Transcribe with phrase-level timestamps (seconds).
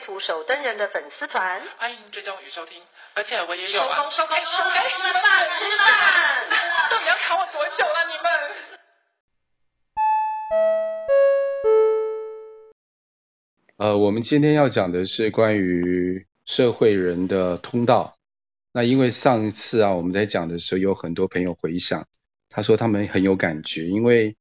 [0.00, 2.82] 图手登人的粉丝团，欢迎追踪与收听，
[3.14, 3.96] 而且我也有啊。
[3.96, 5.22] 收工收工收工，吃饭
[5.58, 6.48] 吃饭，
[6.90, 8.06] 到底要卡我多久了？
[8.08, 8.30] 你们？
[13.76, 18.16] 呃，我们今天要讲的是关于社会人的通道。
[18.72, 22.08] 那因为上一次啊，我们在讲的时候，有很多朋友回想，
[22.48, 24.36] 他说他们很有感觉，因为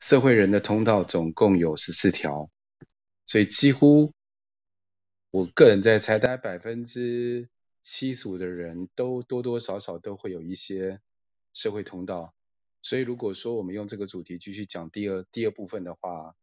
[0.00, 2.46] 社会人的通道总共有十四条，
[3.26, 4.12] 所以几乎。
[5.32, 7.48] 我个人在猜，大概百分之
[7.82, 11.00] 七十五的人都多多少少都会有一些
[11.54, 12.34] 社会通道，
[12.82, 16.36] 所以如果说我们用这个主题继续讲第二第二部分的话，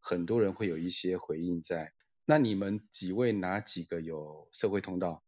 [0.00, 1.92] 很多人会有一些回应在。
[2.24, 5.22] 那你们几位哪几个有社会通道？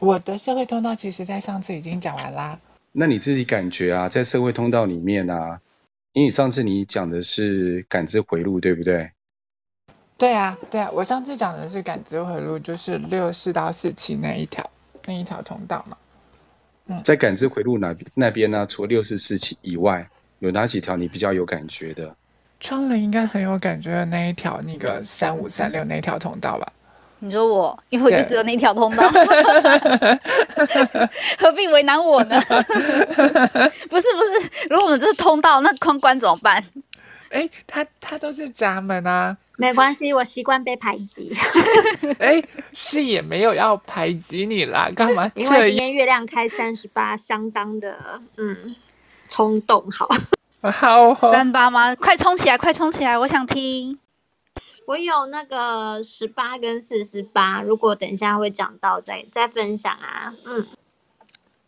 [0.00, 2.60] 我的社会通道其实在上次已经讲完啦。
[2.90, 5.62] 那你自己感觉啊，在社会通道里面啊，
[6.12, 9.12] 因为上次你讲的是感知回路，对不对？
[10.18, 14.68] 对啊，对啊，我上次讲的是感知回路，就是六四到四七那一条
[15.04, 15.96] 那一条通道嘛。
[16.86, 22.14] 嗯，在感知回路那边那边呢，除了六四四七以外，有哪几条你比较有感觉的？
[22.60, 26.72] 窗帘应该很有感觉的那一条，那个三五三六那条通道吧？
[27.18, 29.06] 你说我，因为我就只有那条通道，
[31.38, 32.40] 何必为难我呢？
[33.90, 36.62] 不是不是，如果我们这是通道，那空关怎么办？
[37.36, 39.36] 哎，他他都是闸门啊。
[39.58, 41.32] 没关系，我习惯被排挤。
[42.20, 42.42] 哎，
[42.74, 45.30] 是也没有要排挤你啦，干嘛？
[45.36, 48.76] 因为今天月亮开三十八，相当的嗯
[49.28, 50.08] 冲动，好。
[50.62, 51.94] 好，三八吗？
[51.94, 53.16] 快冲起来，快冲起来！
[53.18, 53.98] 我想听。
[54.86, 60.34] 我有那个十八跟四十八，如果等一下会讲到，再再分享啊。
[60.44, 60.66] 嗯。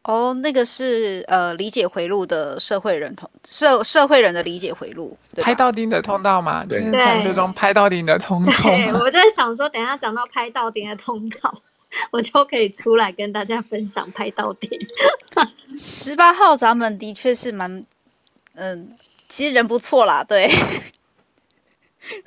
[0.09, 6.65] 哦，那个是呃理解回路的社会人同社社会人的理解回路，拍到顶的通道嘛？
[6.65, 8.53] 对，传说中拍到顶的通道。
[8.63, 11.61] 对，我在想说，等一下讲到拍到顶的通道，
[12.11, 14.71] 我就可以出来跟大家分享拍到顶。
[15.77, 17.85] 十八号闸门的确是蛮，
[18.55, 18.97] 嗯，
[19.29, 20.51] 其实人不错啦，对。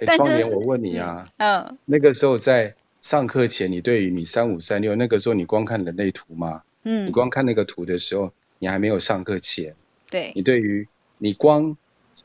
[0.05, 6.61] 但是、欸、我问你啊，嗯，那个时候在上课前，你对于你三五三六那个时候，你光看人类图吗？
[6.83, 9.75] 嗯，你光看那个图的时候，你还没有上课前，
[10.09, 10.87] 对，你对于
[11.19, 11.77] 你光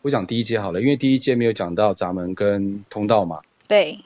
[0.03, 3.99] 我讲第一节好了，因为第一节没有讲到闸门跟通道嘛，对，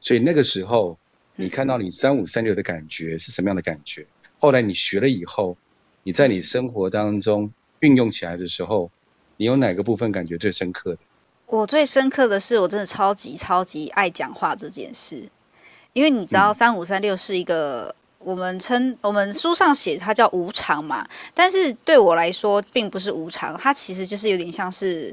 [0.00, 0.98] 所以那个时候
[1.36, 4.06] 你看到你三五三六的感觉是什么样的感觉？
[4.38, 5.56] 后来你学了以后，
[6.02, 8.90] 你在你生活当中运用起来的时候，
[9.36, 10.98] 你有哪个部分感觉最深刻的？
[11.46, 15.28] 我最深刻的是，我真的超级超级爱讲话这件事，
[15.92, 17.94] 因为你知道三五三六是一个。
[18.24, 25.12] 我们称我们书上写它叫无常嘛，但是对我来说并不是无常，它其实就是有点像是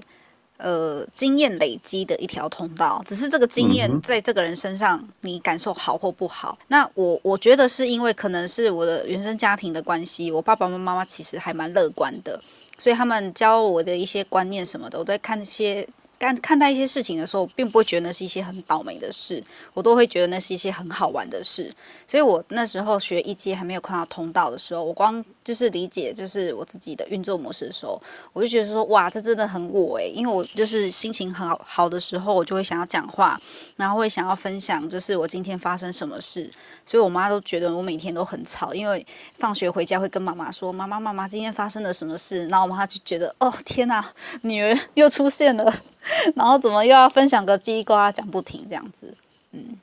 [0.58, 6.58] 呃经验累积的一条通道，只是这个经验在这个人身上你感受好或不好。
[6.68, 12.40] 那我我觉得是因为可能是我的原生家庭的关系，我爸爸妈妈其实还蛮乐观的，
[12.78, 15.88] 所以他们教我的一些观念什么的，我在看一些。
[16.19, 19.41] 看看待一些事情的时候，并不会觉得那是一些很倒霉的事，
[19.74, 21.74] 我都会觉得那是一些很好玩的事。
[22.06, 28.00] 所以我那时候学一阶还没有看到通道的时候，我光就是理解就是我自己的运作模式的时候，
[28.34, 33.36] 我就觉得说哇，这真的很我诶，因为我就是心情很好好的时候，我就会想要讲话，
[33.76, 36.48] 然后会想要分享就是我今天发生什么事。
[36.86, 39.04] 所以我妈都觉得我每天都很吵，因为
[39.40, 44.06] 放学回家会跟妈妈说妈妈妈妈今天发生了什么事，然后我妈就觉得哦天哪，
[44.44, 45.74] 女儿又出现了。
[46.36, 49.16] 然后怎么又要分享个叽里呱讲不停这样子，
[49.51, 49.80] 嗯，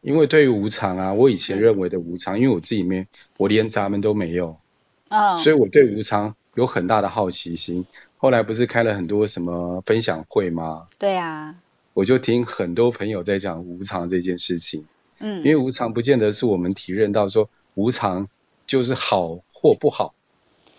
[0.00, 3.06] 因为对于无常啊，我以前认为的无常，因为我自己没，
[3.36, 4.56] 我连闸门都没有，
[5.08, 7.86] 嗯，所以我对无常有很大的好奇心。
[8.18, 10.88] 后来不是开了很多什么分享会吗？
[10.98, 11.54] 对啊，
[11.94, 14.86] 我就听很多朋友在讲无常这件事情，
[15.18, 18.28] 嗯，因为无常不见得是我们体认到说无常
[18.66, 20.14] 就是好或不好。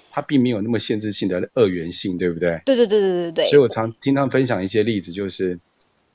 [0.09, 2.59] 它并没有那么限制性的二元性，对不对？
[2.65, 3.45] 对对对对对对。
[3.45, 5.59] 所以我常听他们分享一些例子，就是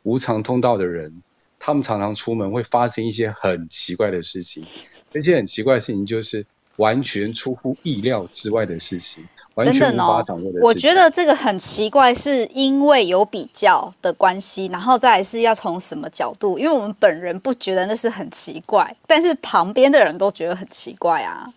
[0.02, 1.22] 无常通道的人，
[1.60, 4.64] 他们常常出门会发生一些很奇怪的事情，
[5.10, 6.46] 这些很奇怪的事情就是
[6.76, 9.24] 完全出乎意料之外的事情。
[9.54, 10.62] 完全无法掌握的事情。
[10.62, 16.58] 我觉得这个很奇怪，是因为有比较的关系，然后再来是要从什么角度？
[16.58, 21.52] 因为我们本人不觉得那是很奇怪，但是旁边的人都觉得很奇怪啊。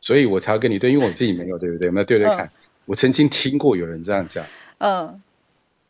[0.00, 1.88] 所以我才要跟你对，因为我自己没有，对不对？
[1.88, 2.46] 我们要对 对看。
[2.46, 2.50] 嗯、
[2.84, 4.46] 我曾经听过有人这样讲，
[4.78, 5.20] 嗯，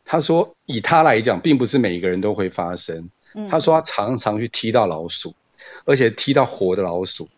[0.03, 3.11] 他说以他来讲，并不是每一个人都会发生。
[3.35, 5.35] 嗯、他说他常常去踢到老鼠，
[5.85, 7.29] 而且踢到活的老鼠，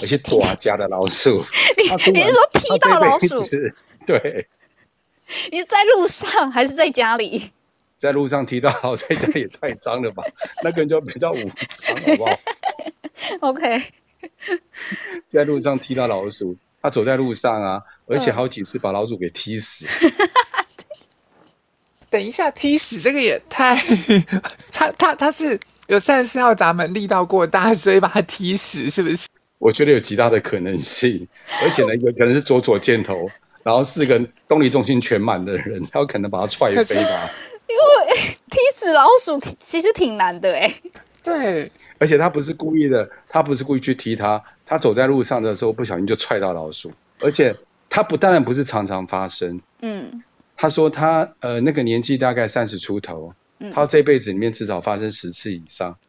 [0.00, 1.38] 而且躲家的老鼠。
[1.76, 3.28] 你你是说踢到老鼠？
[4.06, 4.46] 对。
[5.50, 7.50] 你是在路上还是在家里？
[7.98, 10.22] 在路上踢到， 在家里也太脏了吧？
[10.62, 11.36] 那个人就比较无
[11.70, 12.40] 脏，好不好
[13.40, 13.82] ？OK。
[15.28, 19.86] 在路上踢到老鼠，他走在路上啊，而且好几次把老鼠给踢死。
[22.10, 23.82] 等一下，踢死这个也太……
[24.72, 29.26] 他他他是有三十四号闸门力道过大，所以把他踢死，是不是？
[29.66, 31.26] 我觉得有极大的可能性，
[31.60, 33.28] 而且呢，有可能是左左箭头，
[33.64, 37.30] 然后四个动力中心全满的人，才有可能把他踹飞吧。
[37.66, 38.14] 因为
[38.48, 40.72] 踢死老鼠其实挺难的哎。
[41.24, 41.72] 对。
[41.98, 46.92] 而且他不是故意的，他不是故意去踢他，他走在路上的时候不小心就踹到老鼠。
[47.18, 47.56] 而且
[47.90, 50.22] 他不当然不是常常发生，嗯，
[50.56, 55.96] 他说他呃那个年纪大概三十出头，嗯，他这辈子里面至少发生十次以上。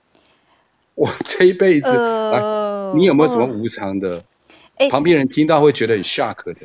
[0.93, 4.21] 我这一辈子，呃，你有没有什么无常的？
[4.75, 6.55] 呃、旁边人听到会觉得很 shock 的。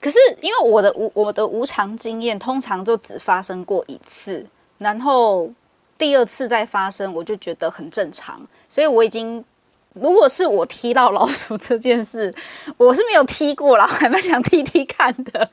[0.00, 4.46] 可是因为我的无我的无常经验通常就只发生过一次，
[4.78, 5.52] 然后。
[5.98, 9.44] 第二次再发生，我就觉得很正常，所以我已经，
[9.92, 12.34] 如果是我踢到老鼠这件事，
[12.76, 15.48] 我是没有踢过啦，还蛮想踢踢看的。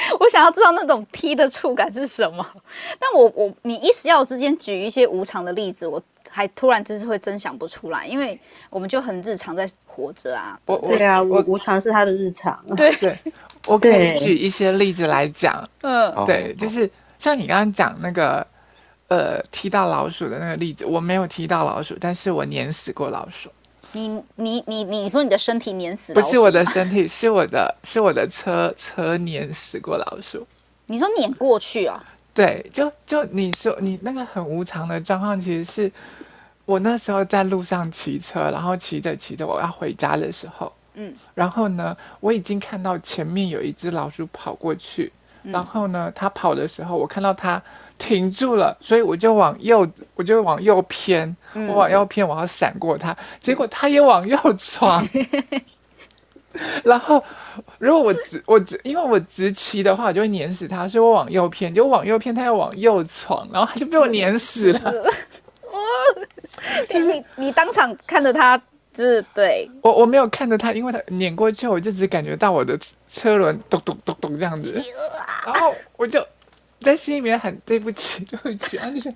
[0.20, 2.46] 我想要知道那种踢的触感是什么。
[2.98, 8.38] 但我我你一时要之间举一些无常的例子，我还突然就是会真想不出来，因为
[8.70, 10.58] 我们就很日常在活着啊。
[10.66, 12.58] 我对啊，我无常是他的日常。
[12.76, 13.18] 对对，
[13.66, 15.68] 我可以举一些例子来讲。
[15.82, 18.46] 嗯，对，就是像你刚刚讲那个。
[19.10, 23.48] 呃，踢到老鼠的那个例子，我没有踢到老鼠，但是我碾死过老鼠。
[23.92, 26.12] 你你你你说你的身体碾死？
[26.14, 30.46] 不是我的 身体，是我的是我的车车碾死过老鼠。
[30.86, 32.02] 你说碾过去啊？
[32.34, 35.92] 对，就就你说你那个很无常的状况，其实是
[36.64, 45.17] 我那时候在路上骑车，然后骑着骑着我要回家的时候，嗯，然后呢，我已经看到前面有一只老鼠跑过去，嗯、
[45.52, 47.62] 然后呢，他跑的时候，我看到他。
[47.98, 49.84] 停住了，所以我就往右，
[50.14, 55.04] 我就往右偏，嗯、我往右偏，我要闪过他，结果他也往右闯。
[56.84, 57.20] 然后，
[57.80, 64.92] 如果我直我直，因为我直骑的话，我就会碾死他，所以我往右偏，就往右偏，他要往右闯，然后他就被我碾死了。
[66.88, 68.60] 就是你，你当场看着它，
[68.92, 72.78] 就是对我我没有看着他，因为他碾过去，我就只感觉到我的
[73.10, 74.72] 车轮咚咚咚咚这样子，
[75.44, 76.26] 然后我就。
[76.80, 78.88] 在心里面喊对不起，对不起啊！
[78.88, 79.12] 就是，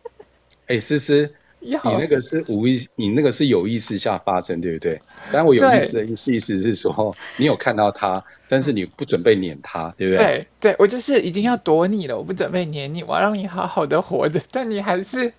[0.66, 5.02] 哎，思思，你那个是无意，你那个是有意识下发生，对不对？
[5.30, 10.24] 但我有意思的意思意思是说，你有看到他，但是你不准备撵他，对不对？
[10.24, 15.30] 对，对我就是已经要躲你了，我不准备撵你，我要让你好好的活着，但你还是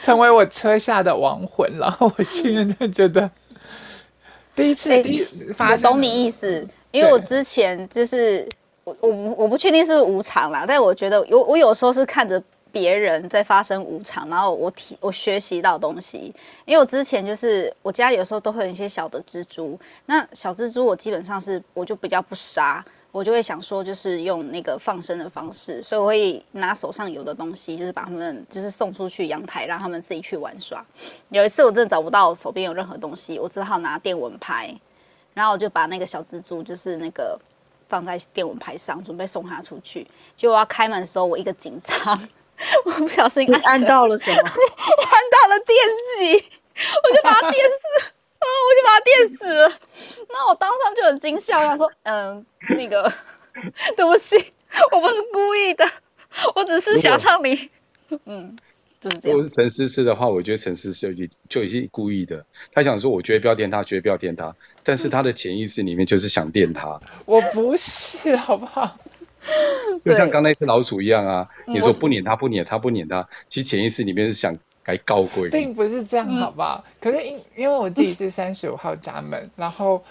[0.00, 3.30] 成为我车下的亡魂，然后我心里就觉得，
[4.54, 8.48] 第一次，第一次发，我懂你意思，因为我之前就是。
[8.84, 12.42] 我我我不确定是不是无常啦，但我觉得有我有时候是看着
[12.72, 16.34] 别人在发生无常，然后我体我学习到东西。
[16.64, 30.84] 因为我之前就是我家有时候都会有一些小的蜘蛛，那小蜘蛛我基本上是我就比较不杀，我就会想说就是用那个放生的方式，所以我会拿手上有的东西，就是把他们就是送出去阳台，让他们自己去玩耍。
[31.28, 34.74] 有一次我真的找不到手边有任何东西，我只好拿电蚊拍，
[35.32, 37.38] 然后我就把那个小蜘蛛就是那个。
[37.88, 40.06] 放在电蚊拍上，准备送它出去。
[40.34, 42.28] 结果我要开门的时候，我一个紧张，
[42.86, 44.38] 我不小心按，按到了什么？
[44.38, 44.40] 我
[45.04, 45.76] 按到了电
[46.16, 46.42] 击，
[47.04, 49.68] 我就把它电死，啊，我就把他电死了。
[50.28, 52.44] 那我当场就很惊吓，他说：“嗯，
[52.76, 53.10] 那个，
[53.96, 54.36] 对不起，
[54.92, 55.84] 我不是故意的，
[56.54, 57.70] 我只是想让你，
[58.26, 58.56] 嗯。”
[59.02, 62.46] 就是这样如果是陈思思的话，我觉得陈思思就就已经故意的。
[62.72, 64.54] 他想说，我绝对不要电他，绝对不要电他。
[64.84, 67.00] 但是他的潜意识里面就是想电他。
[67.26, 68.96] 我不是，好不好？
[70.04, 75.48] 就像刚才那只老鼠一样啊，你说不撵他，不撵他，不撵他，其实潜意识里面是想改高贵。
[75.50, 76.84] 并不是这样，好不好？
[77.00, 80.02] 可是因因为我自己是三十五号闸门， 然后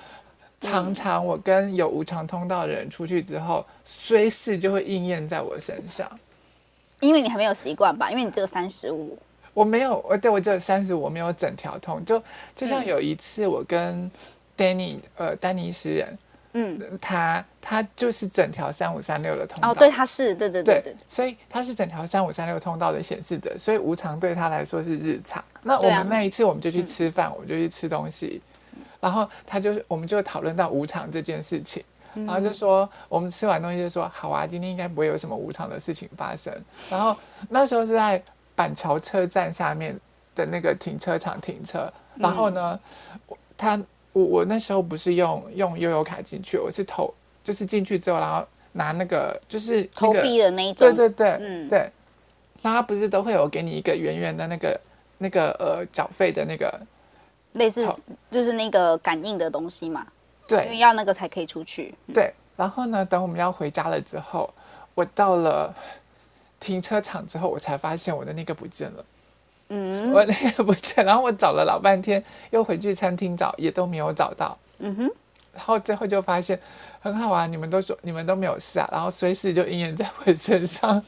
[0.60, 6.10] 常常我跟有无常通道的人出去之后，随时就会应验在我身上。
[7.00, 8.12] 因为你还没有习惯吧？
[8.12, 9.18] 因为你只有三十五，
[9.56, 12.06] 我没有，我对我只有三十五，我没有整条通。
[12.06, 12.22] 就
[12.56, 14.10] 就像有一次，我跟
[14.56, 16.16] Danny，、嗯、呃，丹尼斯人，
[16.54, 19.72] 嗯，它它就是整条三五三六的通道。
[19.72, 25.44] 哦，对，它是，对对对对，对，所以它是整条三五三六通道的显示者，所以无常对他来说是日常。
[25.64, 28.42] 那我们那一次我们就去吃饭，啊、我们就去吃东西，
[28.74, 36.54] 嗯、然后他就我们就讨论到无常这件事情，然后就说我们吃完东西就说好啊，今天应该不会有什么无常的事情发生。
[36.90, 37.16] 然后
[37.48, 38.22] 那时候是在
[38.56, 39.98] 板桥车站下面
[40.36, 42.78] 的那个停车场停车，然后呢，
[43.30, 43.82] 嗯、他。
[44.14, 47.14] 我我那时候不是用用悠游卡进去，我是投，
[47.44, 51.80] 就是进去之后，然后拿那个就是、那个、投币的那一种，对对对，嗯对，
[52.62, 54.80] 然后他不是都会有给你一个圆圆的那个
[55.18, 56.80] 那个呃缴费的那个
[57.54, 57.88] 类似
[58.30, 60.06] 就是那个感应的东西嘛，
[60.48, 61.94] 对，因为要那个才可以出去。
[62.08, 64.54] 嗯、对，然后呢，等我们要回家了之后，
[64.94, 65.74] 我到了
[66.60, 69.06] 停车场之后，我才发现我的那个不见了。
[69.74, 74.58] 嗯，我那个不见，然后我找了老半天，又回去餐厅找，也都没有找到。
[74.80, 75.12] 嗯哼，
[75.54, 76.60] 然后最后就发现
[77.00, 81.02] 很好啊，你们都说你们都没有事啊，然后随时就应验在我身上。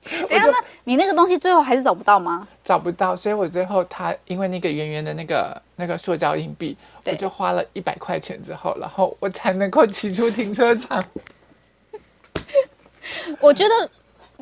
[0.26, 2.48] 等下，那你那个东西最后还是找不到吗？
[2.64, 6.74] 找不到，所以我最后他因为那个圆圆的那个那个塑胶硬币，
[7.04, 11.04] 我就花了一百块钱之后，然后我才能够骑出停车场。
[13.40, 13.90] 我觉得。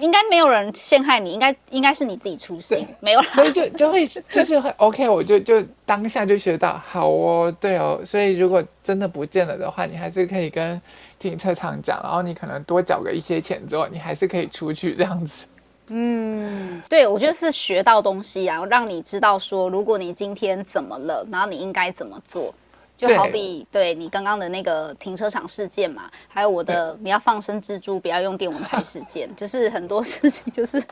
[0.00, 3.26] 应该没有人陷害你，应该应该是你自己粗心，没有啦。
[3.33, 8.00] 所以就就会 就是会 OK，我就就当下就学到好哦，对哦。
[8.05, 10.81] 所以如果真的不见了的话，你还是可以跟
[11.19, 15.47] 停车场讲，然后你可能多缴个一些钱之后，你还是可以出去这样子。
[15.88, 22.53] 嗯，对，我觉得是学到东西啊，让你知道说，如果你今天怎么了，然后你应该怎么做。
[22.97, 30.83] 就好比对，对你刚刚的那个停车场事件嘛，还有我的你要放生蜘蛛，不要用电蚊拍事件， 就是很多事情就是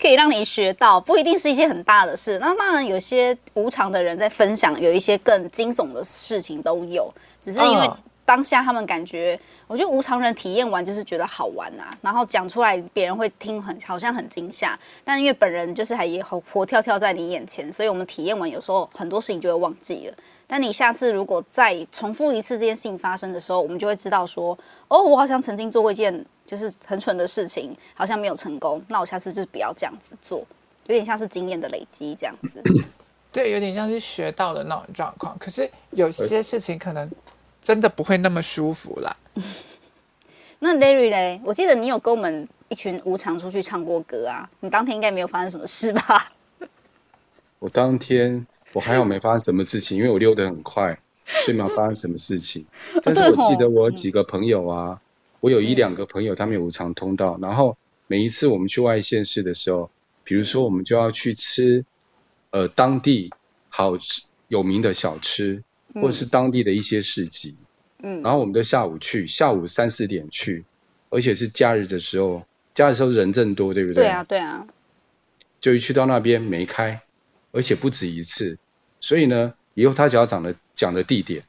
[0.00, 2.38] 可以让你学到，不一定是一些很大的事。
[2.38, 7.90] 那当然有些无常的人在分享，有一些更惊悚的事情都有，只是因为
[8.30, 20.14] 当下他们感觉，我觉得无常人体验完就是觉得好玩啊，然后讲出来别人会听很好像很惊吓，但因为本人就是还也活活跳跳在你眼前，所以我们体验完有时候很多事情就会忘记了。
[20.46, 24.56] 但你下次如果再重复一次这件事情发生的时候，我们就会知道说，
[24.86, 28.80] 哦，我好像曾经做过一件就是很蠢的事情，好像没有成功。
[28.86, 30.38] 那我下次就是不要这样子做，
[30.86, 32.62] 有点像是经验的累积这样子。
[33.32, 35.36] 对，有点像是学到的那种状况。
[35.36, 37.10] 可是有些事情可能
[37.62, 39.16] 真的不会那么舒服啦。
[40.60, 44.50] 那 Larry 嘞，我记得你有跟我们一群无常出去唱过歌啊。
[44.60, 46.32] 你当天应该没有发生什么事吧？
[47.58, 48.46] 我当天。
[48.72, 51.00] 我还好没发生什么事情，因为我溜得很快，
[51.44, 52.64] 所以没有发生什么事情。
[53.02, 55.00] 但是我记得我有几个朋友啊，
[55.40, 57.36] 我有一两个朋友，他们有无常通道。
[57.42, 57.76] 然后
[58.06, 59.90] 每一次我们去外县市的时候，
[60.22, 61.84] 比如说我们就要去吃，
[62.50, 63.32] 呃，当地
[63.70, 67.56] 好吃有名的小吃，或者是当地的一些市集。
[68.02, 68.22] 嗯。
[68.22, 70.64] 然后我们就下午去，下午三四点去，
[71.08, 72.44] 而且是假日的时候，
[72.74, 74.04] 假日的时候人正多，对不对？
[74.04, 74.66] 对啊，对啊。
[75.60, 77.02] 就一去到那边没开。
[77.52, 78.58] 而且不止一次，
[79.00, 81.42] 所以呢，以后他只要讲的讲的地点，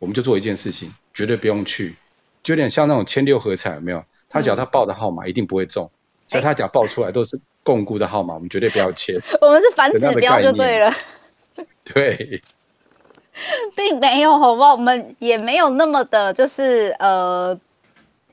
[0.00, 1.94] 我们就做一件事情，绝对不用去，
[2.42, 4.04] 就有点像那种签六合彩，有没有？
[4.28, 9.14] 他只要他报的号码一定不会中，嗯、所以他只要报出来都是共估的号码，我们绝对不要签。
[9.40, 10.92] 我们是反指标就对了。
[11.84, 12.42] 对，
[13.76, 14.72] 并没有，好不好？
[14.72, 17.58] 我们也没有那么的，就是呃。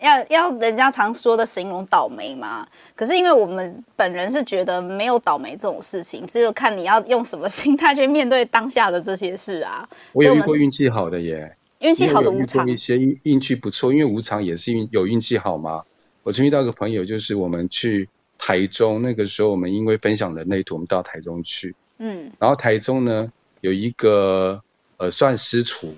[0.01, 2.67] 要要人家常说的形容倒霉嘛？
[2.95, 9.87] 可是因为我们本人是觉得没有倒霉这种事情，只有看你要用什么心态去面对当下的这些事啊。
[10.11, 15.83] 我有遇过运气好的耶，运气好的无常，一些运气不错，因为无常也是运有运气好嘛。
[16.23, 23.31] 我曾遇到一个朋友，就是我们去台中那个时候，我们因为分享人类图，我们到台中去，嗯，然后台中呢
[23.61, 24.61] 有一个
[24.97, 25.95] 呃算私厨，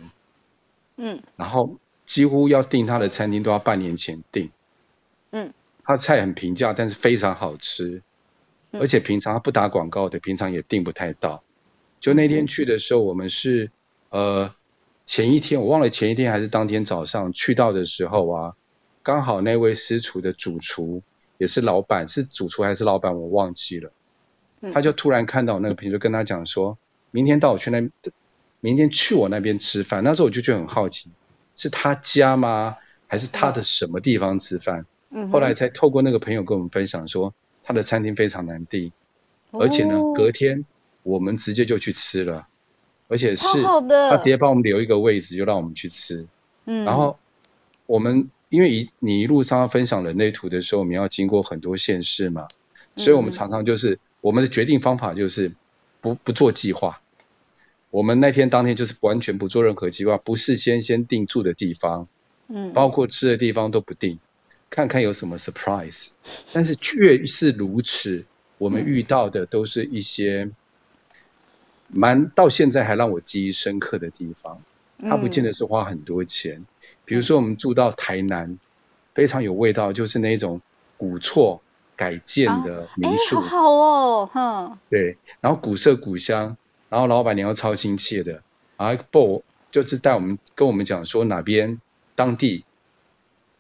[0.96, 1.78] 嗯，然后。
[2.08, 4.50] 几乎要订他的餐厅都要半年前订，
[5.32, 8.02] 嗯，他菜很平价，但是非常好吃，
[8.72, 11.44] 嗯、而且平常他不打广告的，平常也订不太到。
[12.00, 13.72] 就那天去的时候，我们是
[14.10, 14.56] 呃
[15.06, 18.56] 前一天我忘了前一天还是当天早上去到的时候啊，
[19.04, 21.04] 刚好那位私厨的主厨
[21.38, 23.92] 也是老板，是主厨还是老板我忘记了，
[24.62, 26.78] 嗯、他就突然看到我那个朋友，就跟他讲说，
[27.12, 27.82] 明天到我去那，
[28.60, 30.04] 明天去我那边吃饭。
[30.04, 31.12] 那时候我就觉得很好奇。
[31.56, 32.78] 是他家吗？
[33.08, 34.86] 还是他的什么地方吃饭？
[35.10, 37.34] 嗯，后来才透过那个朋友跟我们分享说，
[37.64, 38.92] 他的餐厅非常难订，
[39.50, 40.66] 哦，而且呢，隔天
[41.02, 42.48] 我们直接就去吃了，
[43.08, 46.28] 而且是他直接帮我们留一个位置，就让我们去吃。
[46.66, 47.18] 嗯，然后
[47.86, 52.48] 我们因为一你一路上要分享人类图的时候，我们要经过很多县市嘛，
[52.98, 55.54] 所以我们常常就是我们的决定方法就是
[56.02, 57.02] 不不做计划。
[57.90, 62.08] 我们那天当天就是完全不做任何计划，不事先先定住的地方，
[62.48, 64.20] 嗯，包括吃的地方都不定，
[64.70, 66.10] 看看有什么 surprise。
[66.54, 68.26] 但是越是如此，
[68.58, 70.52] 我们遇到的都是一些
[71.88, 74.62] 蛮到现在还让我记忆深刻的地方。
[75.00, 76.66] 它不见得是花很多钱，
[77.06, 78.58] 比如说我们住到台南，
[79.14, 80.60] 非常有味道，就是那种
[80.98, 81.62] 古厝
[81.96, 86.58] 改建的民宿，好好哦，哼，对，然后古色古香，
[86.90, 88.42] 然后老板娘又超亲切的，
[88.78, 91.82] 然后不就是带我们跟我们讲说哪边
[92.16, 92.64] 当地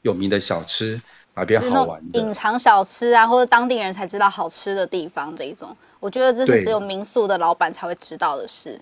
[0.01, 1.01] 有名的小吃，
[1.33, 2.19] 哪边好玩的。
[2.19, 8.79] 隐藏小吃啊，或者当地人才知道好吃的地方这一种，我觉得这是只有民宿的老板才会知道的事。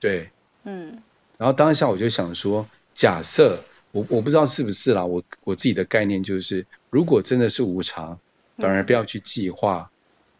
[0.00, 0.30] 对，
[0.64, 1.02] 嗯。
[1.36, 8.18] 然后当下我就想说，假设我我不知道是不是啦，我我自己的概念就是，如果真的是无常，
[8.56, 9.92] 反而不要去计划，嗯、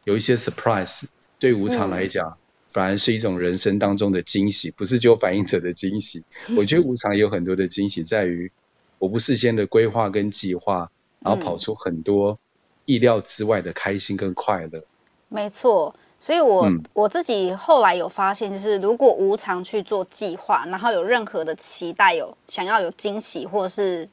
[0.04, 1.02] 有一些 surprise，
[1.38, 2.36] 对无常来讲，嗯、
[2.74, 6.24] 反而是一种人生当中的惊喜，不是只有反映者的惊喜。
[6.58, 8.52] 我觉得无常也有很多的惊喜，在于
[8.98, 10.90] 我不事先的规划跟计划，
[11.20, 12.38] 然后跑出很多
[12.84, 14.80] 意料之外的开心跟快乐。
[14.80, 14.84] 嗯、
[15.28, 15.94] 没错。
[16.20, 24.08] 所以我，我、嗯、我自己后来有发现，就是如果无常去做计划，然后有任何的期待，有想要有惊喜或是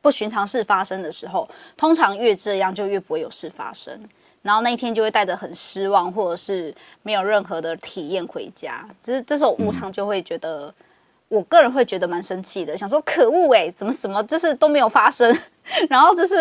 [0.00, 4.00] 不寻常事发生的时候，通常越这样就越不会有事发生，
[4.44, 6.72] 然后那一天就会带着很失望，或者是
[7.02, 8.88] 没有任何的体验回家。
[9.02, 10.68] 只是这时候无常就会觉得。
[10.68, 10.84] 嗯
[11.28, 15.36] 我个人会觉得蛮生气的，想说可恶哎，怎么什么就是都没有发生，
[15.88, 16.36] 然后就是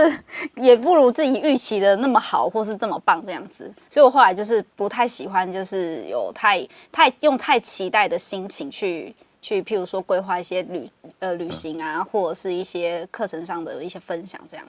[0.58, 10.88] 也不如自己预期的那么好，或是这么棒这样子，所以我后来就是不太喜欢，就是有太太用太期待的心情去去，譬如说规划一些旅
[11.20, 14.66] 呃旅行啊，或者是一些课程上的一些分享这样。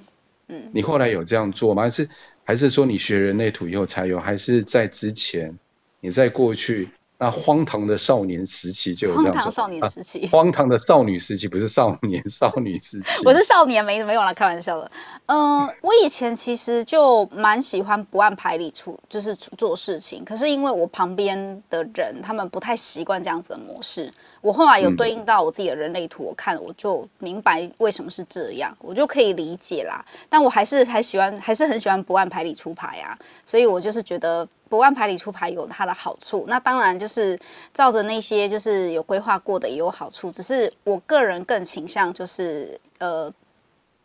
[0.48, 1.82] 嗯，你后来有这样做吗？
[1.82, 2.08] 还是
[2.44, 4.20] 还是说你学人类图以后才有？
[4.20, 5.58] 还是在之前
[6.00, 6.90] 你在过去？
[7.24, 9.32] 那荒唐的少年时期就有这样。
[9.32, 13.04] 荒唐少年时期，啊、荒唐的少女时期不是少年少女时期。
[13.24, 14.90] 我是少年，没没有啦，开玩笑的。
[15.24, 20.22] 嗯，我以前其实就蛮喜欢不按牌理出，就是做事情。
[20.22, 24.12] 可是因为我旁边的人，他们不太习惯这样子的模式。
[24.42, 30.04] 我后来有对应到我自己的人类图，我看我就明白为什么是这样，我就可以理解啦。
[30.28, 33.18] 但我还是还喜欢，还是很喜欢不按牌理出牌啊。
[33.46, 34.46] 所以我就是觉得。
[34.68, 37.38] 不按牌理出牌有它的好处，那当然就是
[37.72, 43.32] 照着那些就是有规划过的也有好处，只是我个人更倾向就是呃。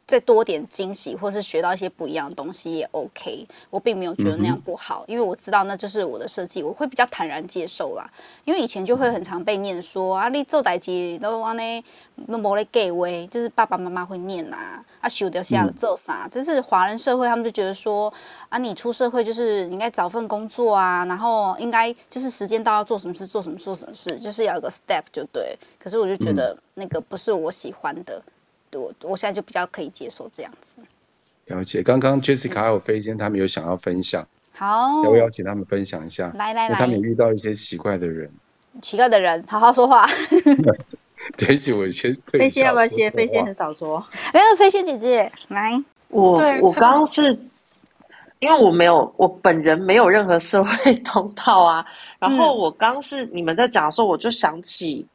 [0.09, 3.47] 再多点惊喜，或是学到一些不一样的东西也 OK。
[3.69, 8.09] 我并没有觉得那样不好，因为我知道那就是我的设计，我会比较坦然接受啦。
[8.43, 11.85] 因为以前就会很常被念说啊，你做代志都安尼，
[12.27, 16.27] 都无咧给位，就是爸爸妈妈会念啊，啊，修掉下了做啥？
[16.27, 18.11] 就是华人社会，他们就觉得说
[18.49, 25.55] 啊，你出社会就是你应该找份工作啊，然后应该就是时间到要做什么事做什么做什么事，就是要有个 step 就对。
[25.77, 28.19] 可是我就觉得那个不是我喜欢的。
[28.73, 30.75] 我我现在就比较可以接受这样子。
[31.45, 36.31] 了解，刚刚 Jessica 还有飞仙他们有想要分享，好，要不邀请他们分享一下？
[36.35, 38.29] 来来来，他们遇到一些奇怪的人，
[38.83, 40.05] 奇怪的人，好好说话。
[41.37, 43.11] 对不起，我先飞仙要不要先？
[43.11, 44.05] 飞仙很少说。
[44.31, 47.37] 哎，飞仙姐姐来，我我刚刚是
[48.37, 51.85] 因为我没有，我本人没有任何社会 通道啊。
[52.19, 55.07] 然后我刚是你们在讲的时候，我就想起。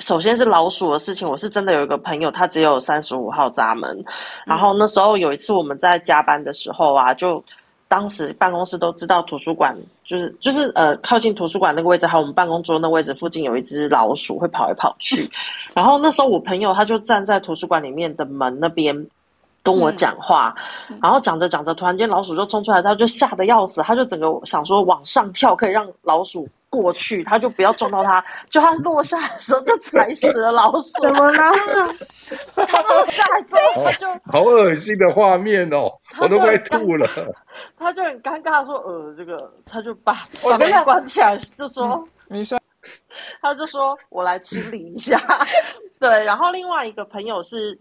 [0.00, 4.04] 首先是老鼠的事情，我是真的有一个朋友，他只有三十五号闸门。
[4.44, 7.42] 然后那时候有一次我们在加班的时候啊，就
[7.86, 15.30] 当时办公室都知道图书馆就是就是呃靠近图书馆那个位置，还有我们办公桌那位置附近有一只老鼠会跑来跑去。
[15.74, 19.06] 然后那时候我朋友他就站在图书馆里面的门那边
[19.62, 20.54] 跟我讲话，
[21.00, 26.48] 然后讲着讲着，突然间老鼠就冲出来，他就吓得要死，他就整个想说往上跳可以让老鼠。
[26.74, 31.00] 过去，他就不要撞到他，就他落下的时候就踩死了老鼠。
[31.02, 31.52] 怎么了？
[32.54, 37.08] 他落下来之后就好恶心的画面哦，我都快吐了。
[37.78, 42.58] 他就很尴尬说：“呃，这个，他就把把门关起来，就说你说，
[43.40, 45.20] 他就说我来清理一下。
[46.00, 47.78] ”对，然后另外一个朋友是。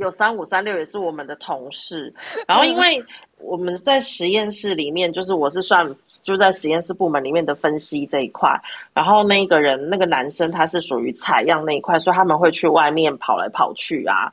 [0.00, 2.12] 有三五三六也是我们的同事，
[2.48, 3.04] 然后因为
[3.38, 5.88] 我们在实验室里面，就是我是算
[6.24, 8.50] 就在实验室部门里面的分析这一块，
[8.92, 14.32] 然后那个人那个男生他是属于采样那一块，所以他们会去外面跑来跑去啊。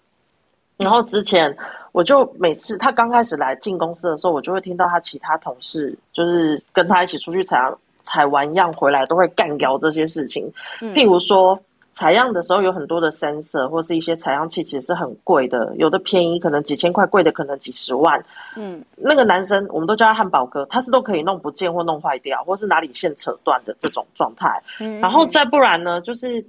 [0.78, 1.56] 然后之前
[1.92, 11.60] 我就每次他刚开始来进公司的时候，我就会听到他其他同事就是跟他一起出去采样，采完样回来都会干掉这些事情，譬如说。
[11.98, 18.24] 采样的时候有很多的 sensor 或是一些采样器，其实是很贵的，有的便宜可能几千块，贵的可能几十万。
[18.56, 24.62] 嗯，那个男生我们都叫他汉堡哥，他是都可以弄不见或弄坏掉，或是哪里线扯断的这种状态。
[24.80, 26.46] 嗯，然后再不然呢，就是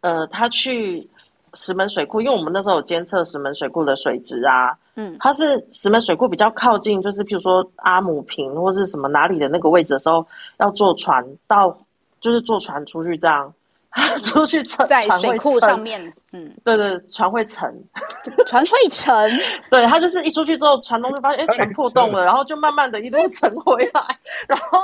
[0.00, 1.06] 呃，他去
[1.52, 11.78] 石门水库，因为我们那时候有监测石门水库的水质啊，嗯，它是石门水库比较靠近，就是譬如说阿姆坪或是什么哪里的那个位置的时候，要坐船到，
[12.18, 13.52] 就是坐船出去这样。
[14.24, 17.72] 出去沉在水库上面，嗯，对对，船会沉，
[18.44, 19.30] 船会沉，
[19.70, 24.80] 对，他就是一出去之后，船东就发现哎，船破洞了，然后就慢慢的一路沉回来，然后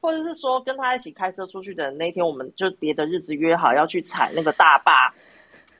[0.00, 5.12] 或者是说跟他一起开车出去的人，那天我们就别的日子约好要去踩那个大坝，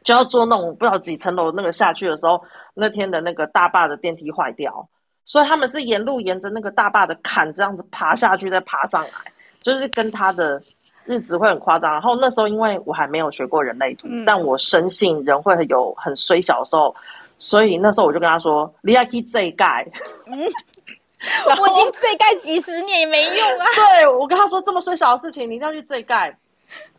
[0.02, 2.42] 就要坐那种不知道几层楼那个下去的时候，
[2.74, 4.88] 那天的那个大坝的电梯坏掉，
[5.24, 9.10] 所以他们是沿路沿着那个大坝的坎这样子爬下去，再爬上来，
[9.62, 10.60] 就是跟他的。
[11.04, 16.94] 日子会很夸张，然后那时候因为我还没有学过人类图，嗯、但我深信人会有很衰小的时候，
[17.38, 19.86] 所以那时候我就跟他说：“你要去这盖。”
[20.26, 20.38] 嗯，
[21.60, 23.66] 我已经这盖几十年也没用啊。
[23.74, 26.36] 对，我跟他说这么衰小的事情，你一定要去这盖。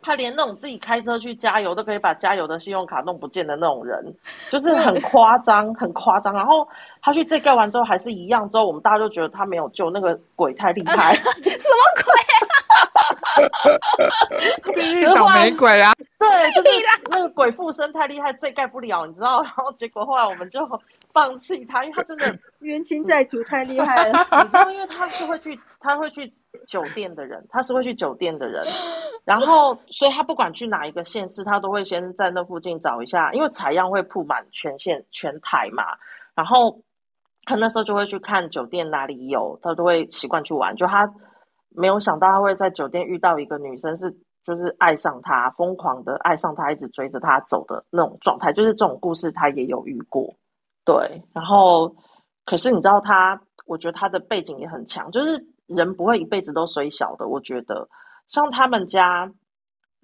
[0.01, 4.13] 他连那种自己开车去加油都可以把加油的信用卡弄不见的那种人，
[4.51, 6.33] 就是很夸张，很夸张。
[6.33, 6.67] 然后
[7.01, 12.39] 他去这盖完之后还是一样，之后我们大家就觉得他没有救，那个鬼太厉害， 什么鬼啊？
[14.75, 15.93] 地狱倒霉鬼啊！
[16.19, 16.69] 对，就是
[17.09, 19.41] 那个鬼附身太厉害，这盖不了，你知道？
[19.43, 20.59] 然后结果后来我们就
[21.11, 24.69] 放弃他，因为他真的冤亲债主太厉害了，你知道？
[24.69, 26.31] 因为他是会去，他会去。
[26.67, 28.63] 酒店的人，他是会去酒店的人，
[29.25, 35.83] 然后，所以他不管去哪一个县市，他都会先在那附近找一下，因为采样会铺满全县全台嘛，
[36.35, 36.79] 然后
[37.43, 40.75] 他那时候就会去看酒店哪里有，他都会习惯去玩。
[40.75, 41.11] 就他
[41.69, 48.53] 没有想到他会在酒店遇到一个女生，是就是爱上他，疯狂的爱上他，一直追着他走的那种状态。
[48.53, 50.33] 就是这种故事他也有遇过，
[50.85, 51.21] 对。
[51.33, 51.93] 然后，
[52.45, 55.45] 可是你知道他，我觉得他的背景也很强，就是。
[55.75, 57.87] 人不会一辈子都水小的，我觉得
[58.27, 59.31] 像他们家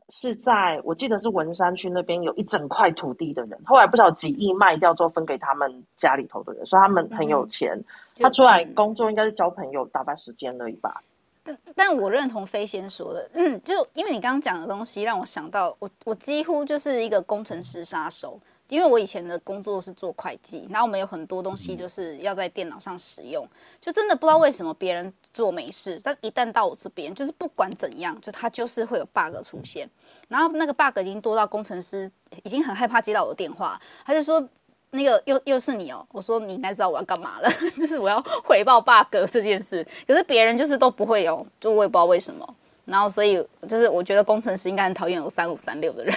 [0.09, 7.77] 是在我记得是文山区那边有一整块土地的人，后来不晓得几亿卖掉之后分给他们家里头的人，所以他们很有钱。
[7.77, 7.85] 嗯、
[8.17, 11.01] 他出来工作应该是交朋友打发时间而已吧。
[11.43, 18.39] 但但我认同飞仙说的，嗯，就因为你刚刚讲的东西让我想到，我我几乎就是一个工程师杀手。
[18.67, 23.43] 因为我以前的工作是做会计，然后我们有很多东西就是要在电脑上使用，
[23.81, 29.89] 就真的不知道为什么别人做没事，但一旦到我这边，就是不管怎样，就它就是会有 bug 出现，
[30.27, 32.09] 然后那个 bug 已经多到工程师
[32.43, 34.45] 已经很害怕接到我的电话，他就说
[34.91, 42.55] 那个又又是你哦，我说你应该知道我要干嘛了， 就是我要回报 bug 这件事，可是别人就是都不会有，就我也不知道为什么。
[42.85, 43.35] 然后，所以
[43.67, 46.15] 就是我觉得工程师应该很讨厌有三五三六的人。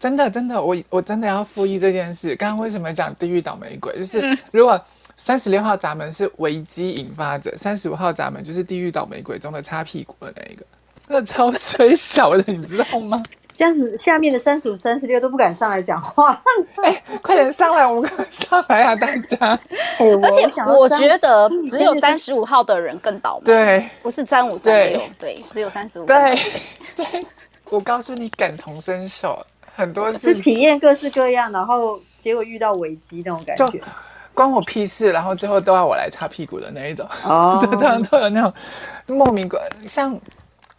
[0.00, 2.34] 真的，真的，我我真的要复议这件事。
[2.34, 3.96] 刚刚为什么讲地狱倒霉鬼？
[3.96, 4.84] 就是如果
[5.18, 10.64] 三十六号闸门是危机引发者，三十五号闸门就是地狱倒霉鬼中的擦屁股的那一个，
[11.08, 13.22] 那超衰小的，你知道吗？
[13.56, 16.40] 这样子，下面的三十五、三十六都不敢上来讲话。
[16.76, 19.36] 哎、欸，快点上来，我们上来啊，大家！
[19.98, 23.46] 欸、而且我觉得只有三十五号的人更倒霉。
[23.46, 26.06] 对，不是三五三六，对，只有三十五。
[26.06, 26.38] 对，
[26.94, 27.26] 对，
[27.68, 33.80] 我告诉你，感同身受，很多是体验各式各样，然后结果遇到危机那种感觉，
[34.38, 37.04] 关我屁事，然后最后都要我来擦屁股的那一种。
[37.24, 38.54] 常常 都有那种
[39.06, 40.16] 莫名关像。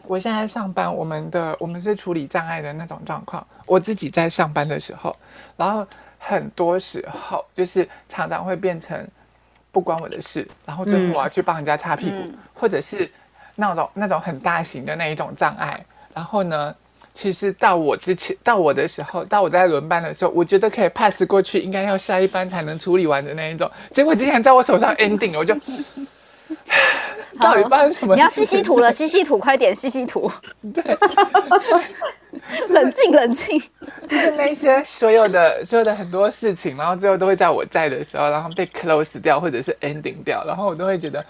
[0.06, 3.46] 我现在上班，我们的我们是处理障碍的那种状况。
[3.66, 5.14] 我自己在上班的时候，
[5.58, 5.86] 然后
[6.18, 9.06] 很多时候就是常常会变成
[9.70, 13.12] 不关我的事，然后最后我要去帮人家擦屁股，嗯、或者是
[13.54, 15.84] 那种那种很大型的那一种障碍。
[16.12, 16.74] 然后呢，
[17.14, 23.70] 其实到我之前到我的时候，到我在轮班的时候，我觉得可以 pass 过去，应该要下一班才能处理完的那一种。
[23.90, 25.54] 结果之前在我手上 ending 了，我就。
[27.40, 28.14] 到底发生什么？
[28.16, 30.30] 你要吸吸土了， 吸吸土，快点吸吸土。
[30.74, 30.82] 对，
[32.68, 33.62] 冷静冷静，
[34.06, 41.24] 就是那些所有的所有的很多事情，然后最后都会在我在的时候，然后被 close 掉，或者是 ending 掉，然后我都会觉得，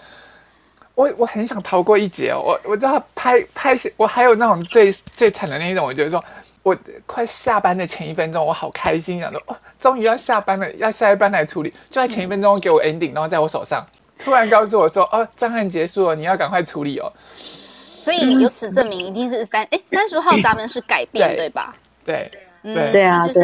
[0.95, 6.23] 我我很想逃过一劫哦，我我就要拍拍，我还有那种最最惨的那一种，我觉得说
[6.63, 13.85] 我快下班的前一分钟，我好开心，想说哦，终于要下班了，要下一班来处理，就在前一分钟给我 ending，然后在我手上。
[14.23, 17.11] 突然告诉我说：“哦，障案结束了，你要赶快处理哦。”
[17.97, 21.75] 所以由此证明，一定是三哎三十号闸门是改变，对，对吧？
[22.05, 23.39] 对，嗯、对，对啊，就是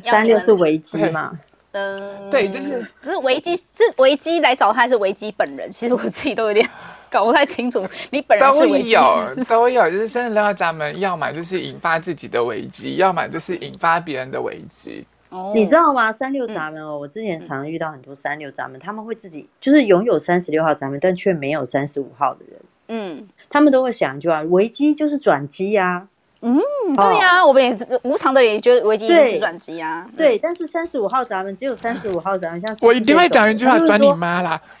[0.00, 1.30] 三六是危机嘛。
[1.74, 3.64] 嗯，对，就是可是危机是
[3.96, 5.68] 危机来找他，还是危机本人？
[5.72, 6.64] 其实我自己都有点
[7.10, 7.84] 搞不太清楚。
[8.10, 15.04] 你本人是危机，都有，都有，就是三十六号闸门，要么就是引发自己的危机，要么就是引发别人的危机。
[15.52, 16.12] 你知道吗？
[16.12, 22.60] 三六闸门哦，我之前常遇到很多三六闸门，他们会自己就是拥有三十六号闸门，但却没有三十五号的人。
[22.86, 26.06] 嗯，他们都会想一句话：危机就是转机呀。
[26.46, 26.60] 嗯，
[26.94, 30.06] 对呀、啊，我们也无偿的人也觉得危机一定是转机啊。
[30.14, 34.60] 对，但是三十五号闸门只有三十五号闸门，像我一定会讲一句话，转你妈啦！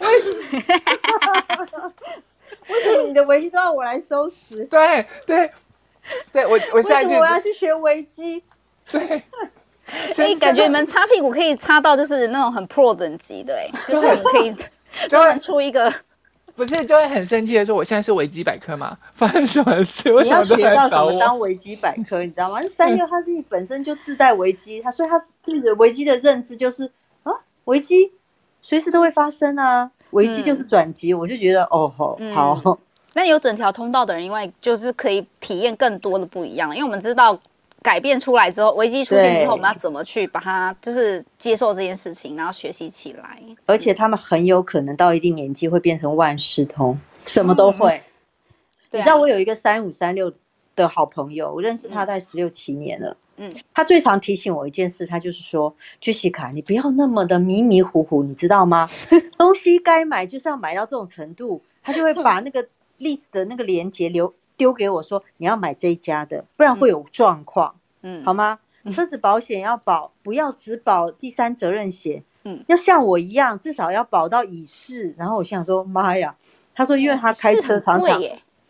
[2.68, 4.64] 为什么你的危机都要我来收拾？
[4.70, 5.50] 对对
[6.30, 8.42] 对，我我下一句我要去学危机。
[8.90, 9.22] 对，
[10.12, 14.54] 所 以感觉你们擦屁股可以擦到就是那种很 pro 等级的，哎，就是你们可以
[15.08, 15.90] 专门出一个。
[16.56, 20.12] 不是，就会很生气的说，我现在是维基百科吗， 发生什么事？
[20.12, 22.62] 我想学到什么当维基百科，你知道吗？
[22.68, 26.90] 三六他自己本身就自带维基，他所以他对着维基的认知就是
[27.24, 27.32] 啊，
[27.64, 28.12] 维基
[28.62, 32.60] 随时都会发生啊，维基就是转机，嗯、我就觉得哦吼好。
[32.64, 32.78] 嗯、
[33.14, 37.38] 那有整条通道的人，因为就是可以体验更多的不一样，因为我们知道。
[37.84, 43.38] 改变出来之后，危机出现之后，我们要怎么去把它，就是接受这件事情，然后学习起来。
[43.66, 48.00] 而且他们很有可能到一定年纪会变成万事通，什么都会。
[48.90, 50.32] 嗯、你知道我有一个三五三六
[50.74, 53.18] 的好朋友，我认识他大概十六七年了。
[53.36, 58.88] 嗯，他最常提醒我一件事，他就是说：“Jessica，你不要那么的迷迷糊糊，你知道吗？
[59.36, 62.66] 东西该买就是要买到这种程度。”他就会把那个
[62.98, 64.32] list 的那个链接留。
[64.56, 68.58] 丢给我说，你要买这一家的，不然会有状况，嗯，好吗？
[68.90, 75.14] 车子保险要保，不要只保第三责任险，嗯，要像我一样，至少要保到乙式。
[75.16, 76.36] 然后我想说，妈呀，
[76.74, 78.20] 他说，因为他开车常常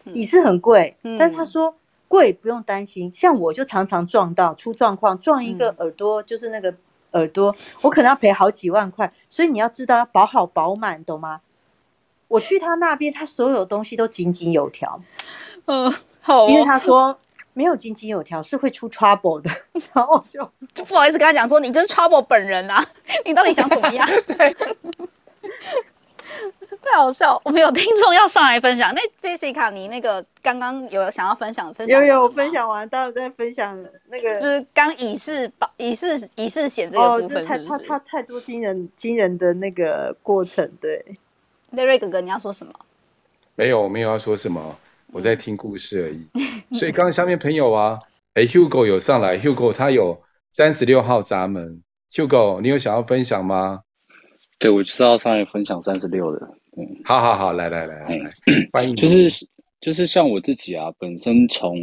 [0.05, 1.75] 乙式很贵，但是他说
[2.07, 6.77] 贵不用担心，像我就常常撞到出状况，撞一个耳朵就是那个
[7.11, 11.41] 耳朵，我可能要赔好几万块，所以你要知道要保好保满，懂吗？
[12.29, 15.03] 我去他那边，他所有东西都井井有条。
[15.67, 17.19] 嗯，好、哦，因为他说
[17.53, 19.51] 没有井井有条是会出 trouble 的，
[19.95, 22.85] 然后就就不好意思跟他讲说，你就是 trouble 本人啊，
[23.25, 24.07] 你到底想怎么样？
[24.27, 24.55] 对，
[26.83, 28.95] 太好笑，我们有听众要上来分享。
[28.95, 31.99] 那 Jessica，你那个刚刚有想要分享分享？
[31.99, 41.03] 有有，分享完，待会再分享那个，就是刚乙式保乙式乙式险这个部分是是，哦，太他他太多惊人惊人的那个过程，对。
[41.71, 42.73] 那瑞哥哥，你要说什么？
[43.55, 44.77] 没有，我没有要说什么。
[45.15, 46.27] 我在听故事而已，
[46.77, 48.01] 所以刚刚下面朋友啊，
[48.35, 53.83] 哎，Hugo 有上来，Hugo 他有三十六号闸门，Hugo 你有想要分享吗？
[54.59, 56.41] 对，我就是要上来分享三十六的，
[56.77, 58.33] 嗯，好好好，来来来来，来
[58.73, 59.47] 欢迎，就是
[59.81, 61.77] 就是像我自己啊，本身从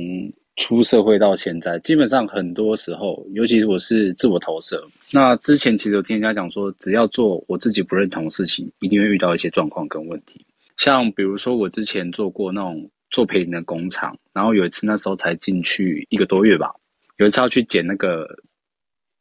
[0.57, 12.89] 出社会到现在，基本上很多时候，尤其是我是自我投射，那之前其实有听人家讲说，只要做我自己不认同的事情，一定会遇到一些状况跟问题，像比如说我之前做过那种。
[13.12, 16.74] 做培林的工厂，然后有一次那时候才进去一个多月吧，
[17.17, 18.28] 有一次要去捡那个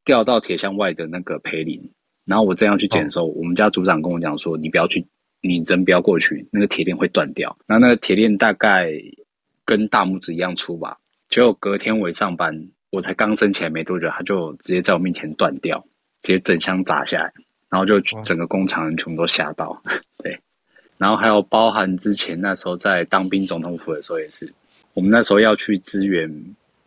[0.05, 1.93] 掉到铁箱外的那个培林，
[2.25, 5.05] 然后我这样去捡的时候，哦、我们家组长跟我讲说：“你不要去，
[5.43, 8.93] 你人不要过去，那个铁链会断掉。”然后那个铁链大概
[9.65, 10.97] 跟大拇指一样粗吧，
[11.29, 15.85] 结果隔天我一上班，我才刚升起来没多久，他就直接在我面前断掉，
[16.23, 17.33] 直接整箱砸下来，
[17.69, 19.83] 然后就整个工厂人全部都吓到，哦、
[20.23, 20.39] 对。
[21.01, 24.53] 然后还有包含之前那时候在当兵总统府的时候也是，
[24.93, 26.31] 我们那时候要去支援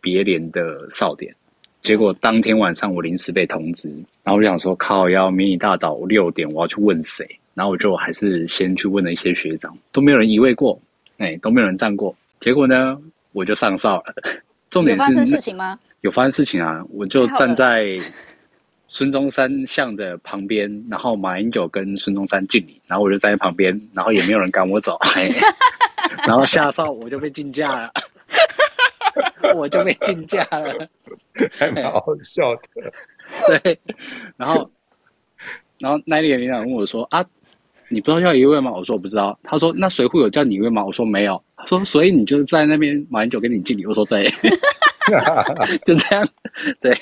[0.00, 1.34] 别连的哨点，
[1.82, 3.88] 结果当天晚上我临时被通知，
[4.22, 10.80] 然后我就想说靠，要明一大早六点我要去问谁，然后我就还是先去问了一些学长，都没有人移位过，
[11.18, 12.96] 哎，都没有人站过，结果呢
[13.32, 14.14] 我就上哨了。
[14.70, 15.76] 重点是有发生事情吗？
[16.02, 17.98] 有发生事情啊，我就站在。
[18.86, 24.98] 孙中山像的旁边，然后马英九跟孙中山敬礼，然后我就站在旁边，然后也没有人赶我走，
[26.26, 27.92] 然后下哨我就被竞价了，
[29.56, 30.88] 我就被竞价了，
[31.52, 32.92] 还蛮好笑的。
[33.62, 33.78] 对，
[34.36, 34.70] 然后，
[35.78, 37.24] 然后那里领导问我说：“啊，
[37.88, 44.28] 你不知道要一位吗？”我说：“我不知道。”他说：“那水扈有叫你一位吗？”我说：“没有。”他说：“所以你就在那边，马英九跟你敬礼。”我说：“对。”
[45.86, 46.28] 就这样，
[46.82, 46.94] 对。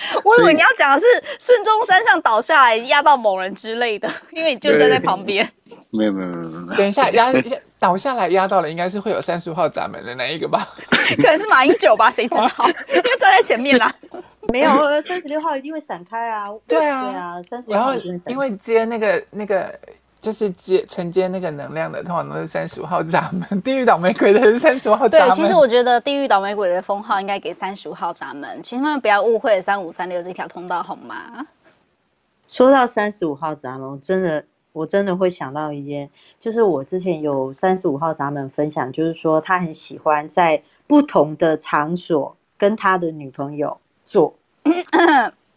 [0.24, 1.06] 我以为你要讲的是
[1.38, 5.48] 孙中山像倒下来压到某人之类的， 因为你就站在旁边。
[5.90, 6.76] 没有没有没有没有。
[6.76, 7.32] 等一下 压
[7.78, 10.66] 倒下来压到了，应该是会有三十号闸门的那一个吧？
[11.16, 12.10] 可能是马英九吧？
[12.10, 12.48] 谁知道？
[12.88, 13.92] 因为站在前面啦。
[14.52, 14.70] 没有，
[15.02, 16.46] 三十六号一定会闪开啊！
[16.66, 18.32] 对啊，对啊，三十六号一定闪开。
[18.32, 19.78] 因为接那个那个。
[20.20, 23.62] 就是接承接那个能量的，通常都是三十五号闸门。
[23.62, 25.28] 地狱倒霉鬼的是三十五号闸门。
[25.28, 31.46] 对，其实我觉得地狱倒霉鬼的封号应该给三十五号闸门，请他们不要误会三五三六这条通道，好吗？
[32.46, 44.34] 说到三十五号闸门，真的我真的会想到一件，就是我之前有三十五号闸门分享，就是说他很喜欢在不同的场所跟他的女朋友做。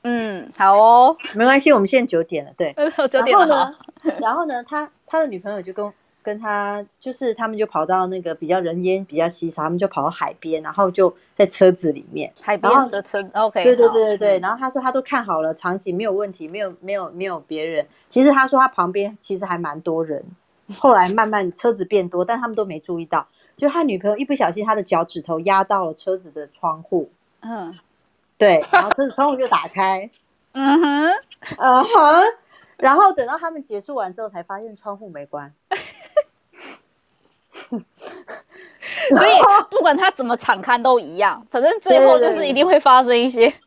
[0.05, 2.75] 嗯，好哦，没关系，我们现在九点了，对，
[3.09, 3.73] 九点了。
[4.19, 14.39] 然后呢，他他的女朋友就跟跟他就是他们就跑到那个比较人烟比较稀少，他们就跑到海边，然后就在车子里面，海边的车，OK，对对对对对。
[14.39, 17.85] 然后他说他都看好了场景，没有问题，没有没有没有别人。
[18.07, 20.23] 其实他说他旁边其实还蛮多人，
[20.79, 27.09] 后来慢慢车子变多，但他们都没注意到，就他女朋友一不小心，他的脚趾头压到了车子的窗户，
[27.41, 27.77] 嗯，
[28.37, 30.09] 对，然后车子窗户就打开，
[30.53, 31.07] 嗯哼，
[31.57, 32.23] 嗯哼。
[32.77, 35.53] 然后等到他们结束完之后，才发现窗户没关。
[39.09, 39.31] 所以
[39.69, 43.47] 不管他怎么敞开都一样，反正最后就是一定会发生一些。
[43.47, 43.59] 对对对，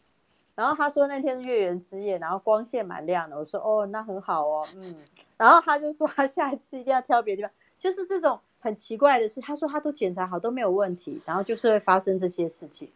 [0.54, 3.36] 然后他说那天是月圆之夜，然后光线蛮亮的。
[3.36, 4.96] 我说哦，那很好哦，嗯。
[5.36, 9.40] 然后他就说他下一次一定要挑别的地方，就是这种很奇怪的事。
[9.40, 12.90] 他说他都检查好都没有问题，然后就是会发生这些事情。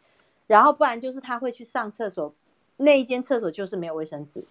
[0.47, 2.33] 然后不然就是他会去上厕所，
[2.79, 4.45] 那一间厕所就是没有卫生纸。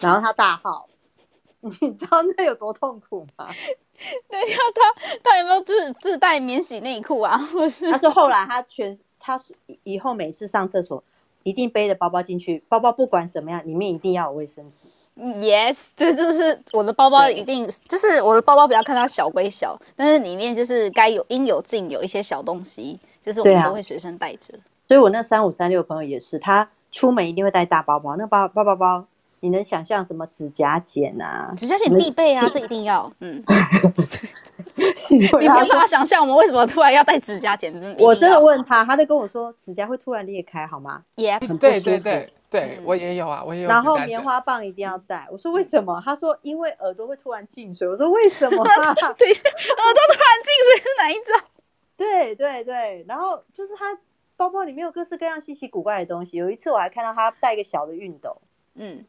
[0.00, 0.88] 然后他大号，
[1.60, 3.48] 你知道那有多痛苦吗？
[4.28, 7.36] 对呀，他他有没有自自带免洗内裤啊？
[7.52, 9.38] 或是他说后来他全他
[9.82, 11.04] 以后每次上厕所
[11.42, 14.88] 一定背着包包进去，包包不管怎么样里面一定要有卫生纸。
[15.16, 24.54] Yes，这就是我的包包一定就是我的包包，不要看它小归小，但是里面就是该有应有尽有一些小东西，就是我们都会随身带着。
[24.88, 29.06] 所以我那三五三六朋友也是，他出门一定会带大包包，那包包包包。
[29.40, 31.52] 你能想象什么指甲剪啊？
[31.56, 33.10] 指甲剪必备啊，这一定要。
[33.20, 33.42] 嗯，
[35.10, 37.72] 你没有办法想象我们为什么突然要带指甲剪？
[37.98, 41.02] 我真的问他，他就跟我说指甲会突然裂开，好吗？
[41.16, 43.68] 也对对对对，我也有啊，我也有。
[43.68, 45.26] 然后棉花棒一定要带。
[45.30, 46.02] 我说为什么？
[46.04, 47.88] 他说因为耳朵会突然进水。
[47.88, 48.56] 我说为什么？
[48.64, 51.40] 对，耳朵突然进水是哪一种？
[51.96, 53.98] 对对对，然后就是他
[54.36, 56.36] 包包里面有各式各样稀奇古怪的东西。
[56.36, 58.42] 有一次我还看到他带一个小的熨斗，
[58.74, 59.04] 嗯。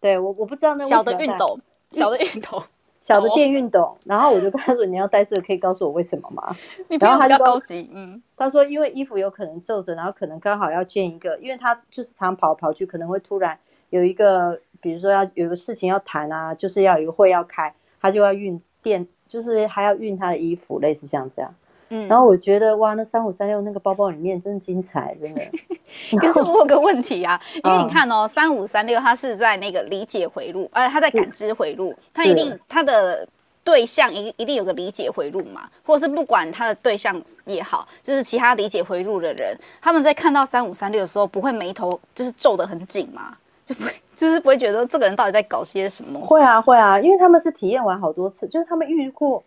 [0.00, 1.58] 对我我不知道那小的熨斗，
[1.92, 2.62] 小的熨斗，
[3.00, 3.98] 小的电熨斗。
[4.04, 6.56] 然后我就跟他说：“你要带这个，可以告诉我为什么吗？”
[6.98, 13.58] 然后他就高级，嗯，他说：“因为衣服有可能皱着，然后可能刚好要见一个，因为他就是常跑跑去，可能会突然
[13.90, 21.54] 有一个，比如说要有个事情要谈啊，就是要有一个会要开，他就要熨电，就是还要熨他的衣服，类似像这样。”
[21.92, 25.42] 嗯，然后我觉得哇，那三五三六那个包包里面真精彩，真的。
[26.18, 33.26] 可是我有个问题啊， 因为你看哦，三五三六它是在那个理解回路，呃，它在感知回路，它一定它的
[33.64, 46.20] 对象一一定有个理解回路嘛，或者是不管它的对象也好，就是其他理解回路的人，他们在看到三五三六的时候，不会眉头就是皱得很紧嘛，就不会就是不会觉得这个人到底在搞些什么？
[46.28, 49.42] 会啊会啊，因为他们是体验完好多次，就是他们遇过。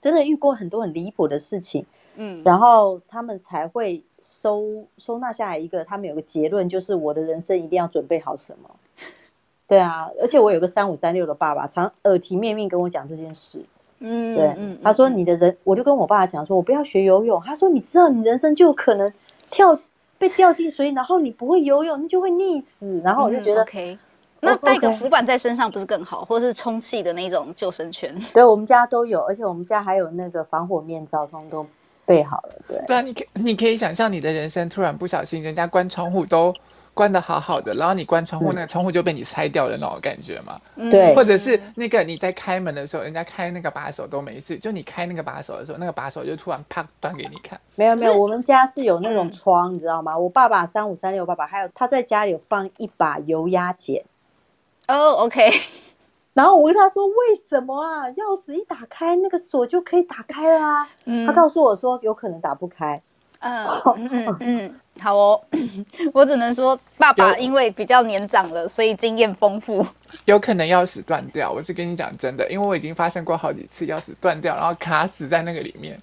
[0.00, 8.70] 真的遇过很多很离谱的事情，嗯，然后他们才会收收纳下来一个，他们有个结论，就是我的人生一定要准备好什么。
[9.66, 13.64] 对啊，而且我有个三五三六的爸爸，常耳提面命跟我讲这件事。
[13.98, 17.42] 嗯，对，嗯，他说你的人，我就跟我爸爸讲说，我不要学游泳。
[17.44, 19.12] 他说你知道你人生就有可能
[19.50, 19.78] 跳
[20.16, 23.00] 被掉进水，然后你不会游泳，你就会溺死。
[23.04, 23.62] 然后我就觉得。
[23.62, 23.98] 嗯 okay
[24.40, 28.16] 那带个浮板在身上不是更好，或者是充气的那种救生圈？
[28.32, 31.66] 对，我们家都有，而且我们家还有那个防火面罩，通通都
[32.06, 32.54] 备好了。
[32.68, 36.54] 对，对啊，你可你可以想象你的人生突然不小心，人家关窗户都
[36.94, 40.56] 关的好好的，然后你关窗户，那个窗户就被你拆掉了那种感觉嘛？
[40.90, 47.60] 对，或者是那个你在开门的时候，人家开那个把手都没事，就你开那个把手的时候，那个把手就突然啪断给你看。
[47.74, 50.16] 没有没有，我们家是有那种窗，你知道吗？
[50.16, 54.04] 我爸爸三五三六，爸爸还有他在家里有放一把油压剪。
[54.88, 55.50] 哦、oh，OK。
[56.32, 57.14] 然后我问他说：“为
[57.48, 58.08] 什么啊？
[58.10, 60.88] 钥匙一打开，那个锁就可以打开了啊。
[61.04, 63.02] 嗯”他告诉我说：“有可能打不开。
[63.40, 65.40] 嗯”嗯嗯嗯，好哦。
[66.14, 69.84] 我只能说，爸爸因为比较年长了，所以经验丰富。
[70.24, 76.00] 有可能钥匙断掉，我是跟你讲真的，因为我已经发生过好几次钥匙断掉，然后卡死在那个里面。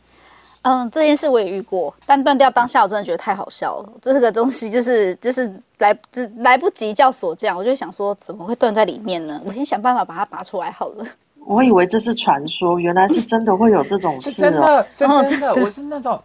[0.67, 3.89] 嗯，这件事我也遇过，但断掉当下我真的觉得太好笑了。
[4.01, 5.95] 这个东西就是就是来
[6.38, 9.39] 来不及叫锁匠，我就想说怎么会断在里面呢？
[9.45, 11.06] 我先想办法把它拔出来好了。
[11.45, 14.49] 我以为这是传说，原来是真的会有这种事哦。
[14.49, 16.19] 真的，真的，真的，我是那种，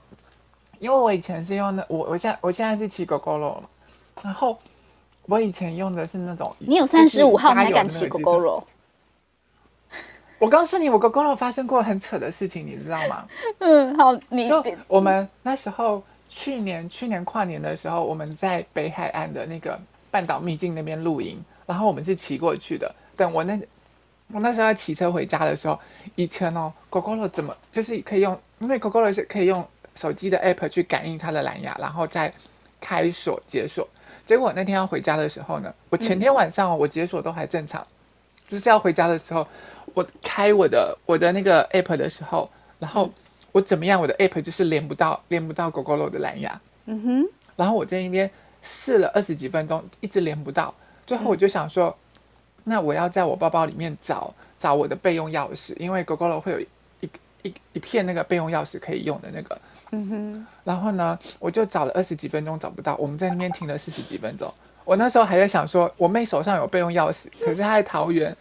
[0.79, 3.63] 因为我以前是用那我我现在我现在是骑 Gogoro 了，
[4.23, 4.57] 然后
[5.27, 6.51] 我以前用的是那种。
[6.59, 8.63] 你有三十五号，你还敢骑 Gogoro？
[10.41, 13.27] 我告诉你，我跟 Gogoro 发生过很扯的事情，你知道吗？
[13.61, 19.79] 嗯，好，你就我们那时候去年去年跨年的时候，我们在北海岸的那个
[20.11, 22.91] 半岛秘境那边露营，然后我们是骑过去的。
[23.15, 23.61] 等我那
[24.33, 25.79] 我那时候要骑车回家的时候，
[26.15, 29.63] 以前哦，Gogoro 怎么就是可以用，因为 Gogoro 是可以用
[29.95, 32.33] 手机的 app 去感应它的蓝牙，然后再
[32.81, 33.87] 开锁解锁。
[34.25, 37.87] 结果那天要回家的时候呢，我前天晚上我解锁都还正常。
[38.51, 39.47] 就是要回家的时候，
[39.95, 43.09] 我开我的我的那个 app 的时候，然后
[43.53, 46.61] 我怎么样，我的 app 就是连不到连不到 Gogoro 的蓝牙。
[46.87, 47.29] 嗯哼。
[47.55, 48.29] 然后我在那边
[48.61, 50.75] 试了二十几分钟，一直连不到。
[51.07, 51.97] 最后我就想说，
[52.65, 56.69] 那我要在我包包里面找找我的备用钥匙，因为 Gogoro 会有一
[57.43, 59.61] 一一片那个备用钥匙可以用的那个。
[59.93, 60.47] 嗯哼。
[60.65, 64.53] 然后呢，我就找了二十几分钟找不到，我们在那边停了四十几分钟。
[64.91, 68.37] 我那时候还在想说，我妹手上有备用钥匙，可是她在桃园，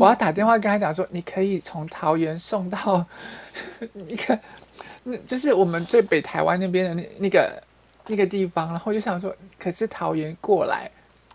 [0.00, 3.06] 我要打电话跟她讲说，你可以从桃园送到
[4.08, 4.36] 一个，
[5.04, 7.62] 那就是我们最北台湾那边的那那个
[8.08, 8.66] 那个地方。
[8.70, 10.90] 然后我就想说，可是桃园过来，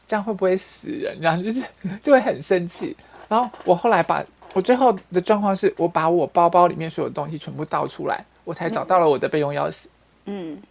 [0.05, 1.17] 这样会不会死人？
[1.21, 1.63] 这样就是
[2.03, 2.93] 就会很生气。
[3.29, 4.21] 然后我后来把
[4.51, 9.85] 我最后的状况是我把我包包里面所有东西全部倒出来，我才找到了我的备用钥匙。
[10.25, 10.61] 嗯，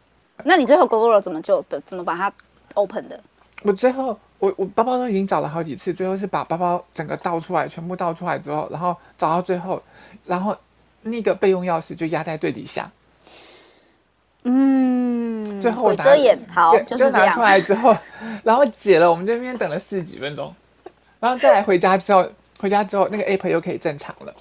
[0.45, 2.31] 那你最后 Gogoro 怎么就怎么把它
[2.75, 3.19] open 的？
[3.63, 9.83] 我最后，我我包包都已经找了好几次，最后是把包包整个倒出来，全部倒出来之后，然后找到最后，
[10.25, 10.57] 然后
[11.03, 12.91] 那个备用钥匙就压在最底下。
[14.45, 17.27] 嗯，最后我遮掩好，就是这样。
[17.27, 17.95] 拿出来之后，
[18.43, 20.55] 然后解了，我们这边等了四十几分钟，
[21.21, 22.27] 然后再来回家之后，
[22.59, 24.33] 回家之后那个 app 又可以正常了。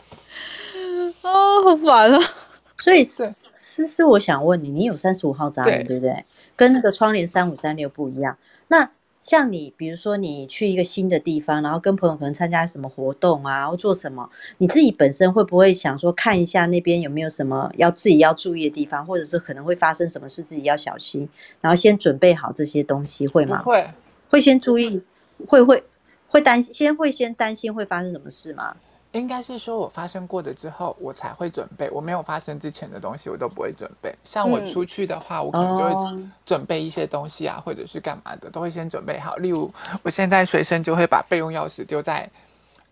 [1.22, 2.20] 啊、哦，好烦啊！
[2.80, 6.24] 所以思思，我想问你，你有三十五号闸门对，对不对？
[6.55, 8.38] 跟那个窗帘三五三六不一样，
[8.70, 8.89] 那。
[9.22, 21.28] 像你，比如说你去一个新的地方，然后跟朋友可能参加什么活动啊，或做什么，你自己本身会不会想说看一下那边有没有什么要自己要注意的地方，或者是可能会发生什么事，自己要小心，
[21.59, 23.61] 然后先准备好这些东西，会吗？
[23.61, 23.89] 会，
[24.30, 25.01] 会先注意，
[25.47, 25.84] 会会
[26.28, 28.78] 会担心，先会先担心会发生什么事吗？
[29.12, 31.89] 应该是说，我发生过的之后，我才会准备。
[31.89, 34.14] 我没有发生之前的东西，我都不会准备。
[34.24, 39.36] 像我出去的话，嗯、我可能就会准备一些东西啊，或者是干嘛的，都会先准备好。
[39.38, 42.30] 例如，我现在随身就会把备用钥匙丢在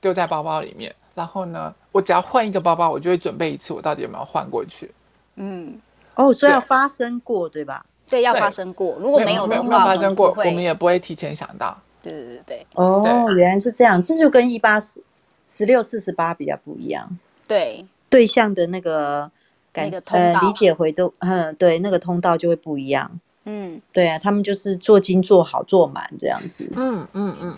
[0.02, 0.96] 丢在包包里面。
[1.14, 4.92] 然后呢，我只要换一个包包，我就会准备一次，我到底有没有换过去？
[5.36, 5.80] 嗯，
[6.16, 7.86] 哦，所以要发生过对，吧？
[8.10, 8.98] 对，要发生过。
[9.00, 11.78] 如果没有的话，没有发生过，我们也不会提前想到。
[12.02, 12.68] 对对对对。
[12.74, 13.04] 哦，
[13.36, 15.04] 原来是这样，这就跟一八四。
[15.50, 17.18] 十六四十八比较不一样，
[17.48, 19.32] 对对象的那个
[19.72, 23.10] 感、那个、呃理解回都嗯对那个通道就会不一样，
[23.46, 27.58] 嗯对啊，他们就是做精做好做满这样子，嗯嗯嗯。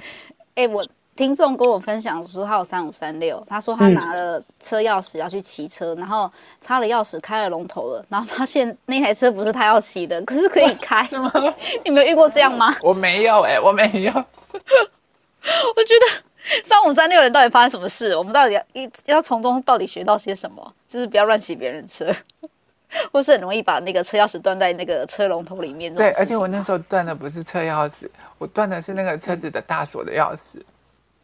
[0.54, 0.86] 哎、嗯 欸，我
[1.16, 6.32] 听众跟我分享说他有三五三六，他说他拿了车钥匙要去骑车，嗯、然后
[6.62, 11.06] 插了钥匙开了龙头了，然后发现那台车不是他要骑的，可是可以开？
[11.84, 12.72] 你没有遇过这样吗？
[12.84, 16.29] 我没有哎、欸，我没有，我觉得。
[16.66, 18.16] 三五三六人到底发生什么事？
[18.16, 18.64] 我们到底要
[19.06, 20.74] 要从中到底学到些什么？
[20.88, 22.12] 就是不要乱骑别人车，
[23.12, 25.94] 或是很容易把那个车钥匙断在那个车龙头里面。
[25.94, 30.60] 对，而且我那时候断的不是车钥匙，我断的是那个车子的大锁的钥匙，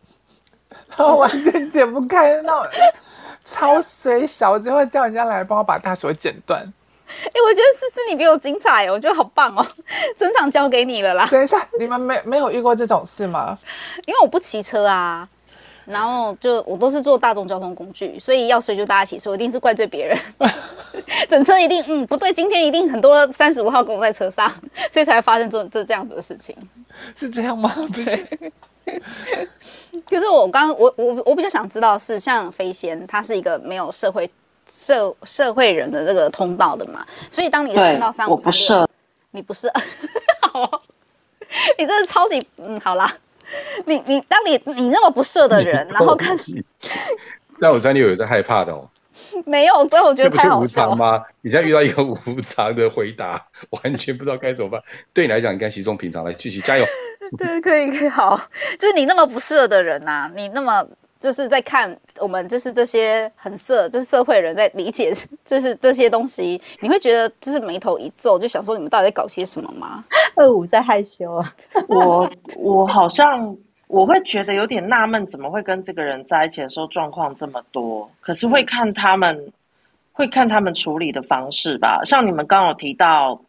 [0.96, 2.72] 然后完全解不开，那种
[3.44, 6.72] 超水小，最后叫人家来帮我把大锁剪断。
[7.26, 9.66] 哎、欸，我觉得思思你比我精彩，我觉得好棒哦，
[10.18, 11.28] 整场交给你了啦。
[11.32, 13.58] 等一下，你们没没有遇过这种事吗？
[14.06, 15.28] 因为我不骑车啊，
[15.86, 20.18] 然后就我都是坐大众交通工具，所以要睡就大家一起睡，我一定是怪罪别人。
[21.30, 24.52] 整车一定嗯不对，今天一定很多三十五号跟我在车上，
[24.92, 26.56] 所以才会发生这这这样子的事情。
[27.16, 27.72] 是这样吗？
[27.94, 28.28] 不是。
[30.10, 34.30] 可是我刚我我我比较想知道是，像飞仙，他是一个没有社会。
[34.70, 38.90] 社社会人的这个通道的嘛，所以当你看到三五三六，
[39.32, 39.72] 你不是，
[40.42, 40.82] 好，
[41.78, 43.12] 你真的超级嗯，好啦，
[43.86, 46.36] 你你当你你那么不设的人，然后看
[47.60, 48.90] 三五三六有在害怕的哦，
[49.46, 50.90] 没有，所以我觉得太好笑。
[50.90, 51.24] 无常吗？
[51.42, 54.82] 你现在遇到一个无常的回答，完全不知道该怎么办。
[55.14, 56.86] 对你来讲，应该稀松平常，来继续加油。
[57.38, 58.40] 对，可以可以好，
[58.80, 60.86] 就是你那么不设的人呐、啊，你那么。
[61.26, 65.12] 就是在看我们，就是这些很色，就是社会人在理解，
[65.44, 70.06] 就是这些东西，你会觉得就是眉头一皱，就想说你们到底在搞些什么吗？
[70.36, 71.52] 二五在害羞啊，
[71.88, 73.58] 我我好像
[73.88, 78.08] 我会觉得有点纳闷，怎么会跟这个人在一起的时候状况这么多？
[78.22, 79.52] 可是会看他们，嗯、
[80.14, 82.02] 会看他们处理的方式吧。
[82.06, 83.42] 像你们刚刚有提到。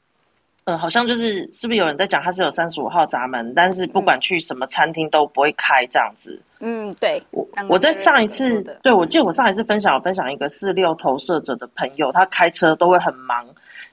[0.67, 6.43] 嗯，好像就是是不是有人在讲他是有三十五号闸门，但是不管去什么餐厅都不会开这样子。
[6.59, 7.23] 嗯，对。
[7.31, 13.47] 我我在上一次，对，我记得我上一次分享，我分享一个四六投射者的朋友，他开车都会很忙，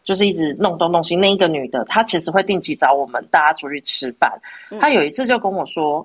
[0.04, 1.16] 就是一直弄东弄西。
[1.16, 4.32] 那一个女的，她其实会定期找我们大家出去吃饭。
[4.82, 6.04] 她有一次就跟我说，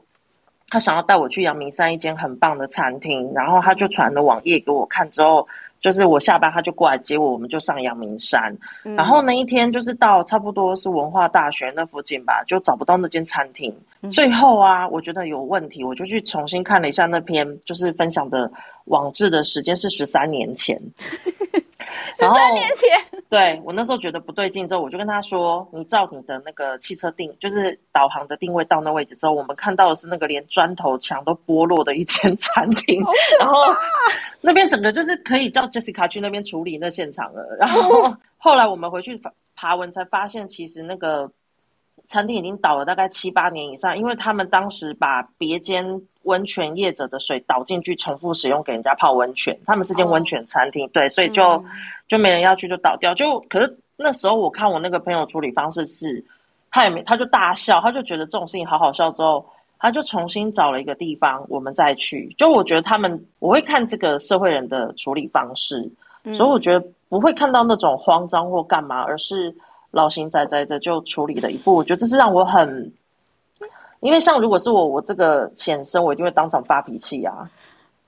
[0.69, 5.49] 她想要带我去阳明山一间很棒的餐厅，然后她就传了网页给我看之后。
[5.81, 8.57] 就是我下班他就过来接我，我们就上阳明山。
[8.85, 13.75] 嗯、然后那一天就是到差不多是文化大学那附近吧，就找不到那间餐厅。
[14.01, 18.51] 嗯、最后啊，我觉得有问题，我就去重新看了一下那篇就是分享的
[18.87, 20.81] 网志的时间是十三年前。
[22.15, 33.03] 十三年前， 对，我那时候觉得不对劲，之后我就跟他说：“你照你的那个汽车定，就是导航的定位到那位置之后，我们看到的是那个连砖头墙都剥落的一间 餐厅，
[33.39, 33.55] 然后
[34.41, 37.57] 那边整个就是可以叫 Jessica 去那边处理那现场了。
[37.59, 39.21] 然后后来我们回去
[39.55, 41.31] 爬文才发现，其实那个
[42.07, 49.59] 餐厅已经倒了大概七八年以上，因为他们当时把别间。”温泉业者的水倒进去，重复使用给人家泡温泉。
[49.67, 51.65] 他们是间温泉餐厅，哦、对，所以就、嗯、
[52.07, 53.15] 就没人要去，就倒掉。
[53.15, 56.23] 就可是那时候我看我那个朋友处理方式是，
[56.71, 59.11] 他也没，他就大笑，他就觉得这种事情好好笑。
[59.13, 59.45] 之后
[59.79, 62.33] 他就重新找了一个地方，我们再去。
[62.37, 65.91] 就我觉得他们，我会看这个社会人的处理方式，
[66.25, 69.53] 嗯、所以我觉得不会看到那种慌张或干嘛，而是
[69.91, 71.75] 老神在在的就处理了一步。
[71.75, 72.93] 我觉得这是让我很。
[74.01, 77.51] 因为像如果是我，我这个显生，我一定会当场发脾气啊！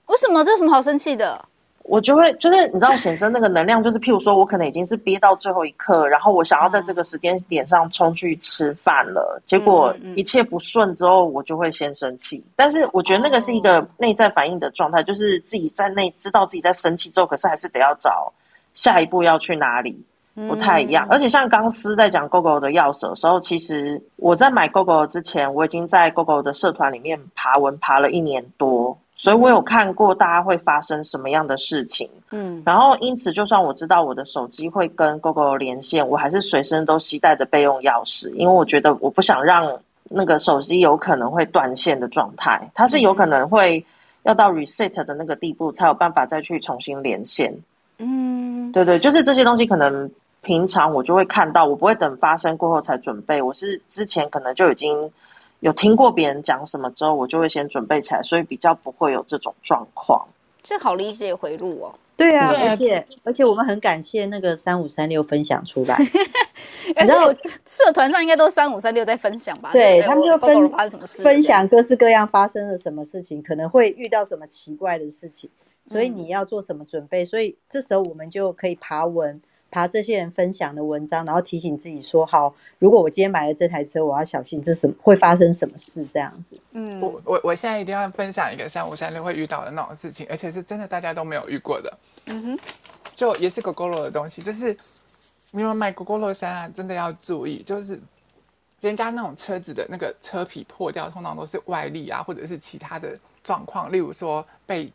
[0.07, 0.43] 为什么？
[0.43, 1.43] 这有什么好生气的？
[1.83, 12.41] 我就会就是你知道显生那个能量，就是譬如说我可能已经是憋到最后一刻，然后我想要在这个时间点上冲去吃饭了，结果一切不顺之后，我就会先生气。
[12.55, 18.31] 但是我觉得那个是一个内在反应的状态，就是自己在内知道自己在生气之后，可是还是得要找
[18.75, 19.99] 下一步要去哪里。
[20.47, 32.09] 不太一样，而且像刚思在讲 Gogoro 的钥匙的时候，其实我在买 Gogoro 之前，我已经在 Gogoro 的社团里面爬文爬了一年多，所以我有看过大家会发生什么样的事情。
[32.31, 39.71] 嗯，然后因此，就算我知道我的手机会跟 Gogoro 连线，我还是随身都携带着备用钥匙，因为我觉得我不想让
[40.03, 43.85] 那个手机有可能会断线的状态，它是有可能会
[44.23, 47.53] 要到 reset 的那个地步才有办法再去重新连线。
[47.99, 50.09] 嗯，对对，就是这些东西可能。
[50.41, 53.41] 平常我就会看到，我不会等发生过后才准备。
[53.41, 55.11] 我是之前可能就已经
[55.59, 60.27] 有听过别人讲什么之后，我就会先准备起来，所以比较不会有这种状况。
[60.63, 61.95] 这好理解回路哦。
[62.17, 65.97] 对啊，而且而且我们很感谢那个三五三六分享出来。
[66.95, 67.33] 然后
[67.65, 69.71] 社团上应该都三五三六在分享吧？
[69.71, 75.49] 对，他们就分发生什么事，分享各式各样发生了什么事情，可能会遇到什么奇怪的事情，
[75.85, 77.23] 所以你要做什么准备？
[77.23, 79.41] 嗯、所以这时候我们就可以爬文。
[79.71, 86.59] 爬这些人分享的文章，然后提醒自己说：“好，如果我今天买了这台车，我要小心这什么会发生什么事。”这样子。
[86.73, 91.97] 嗯，我我我现在一定要分享一个三五三六会遇到的那种事情，而且是真的大家都没有遇过的。
[92.25, 92.59] 嗯哼，
[93.15, 94.75] 就也是 Gogoro 的东西，就是
[95.51, 97.99] 你们买 Gogoro 衫啊，真的要注意，就是
[98.81, 104.91] 人家那种车子的那个车皮破掉，通常都是外力啊，或者是其他的状况，例如说被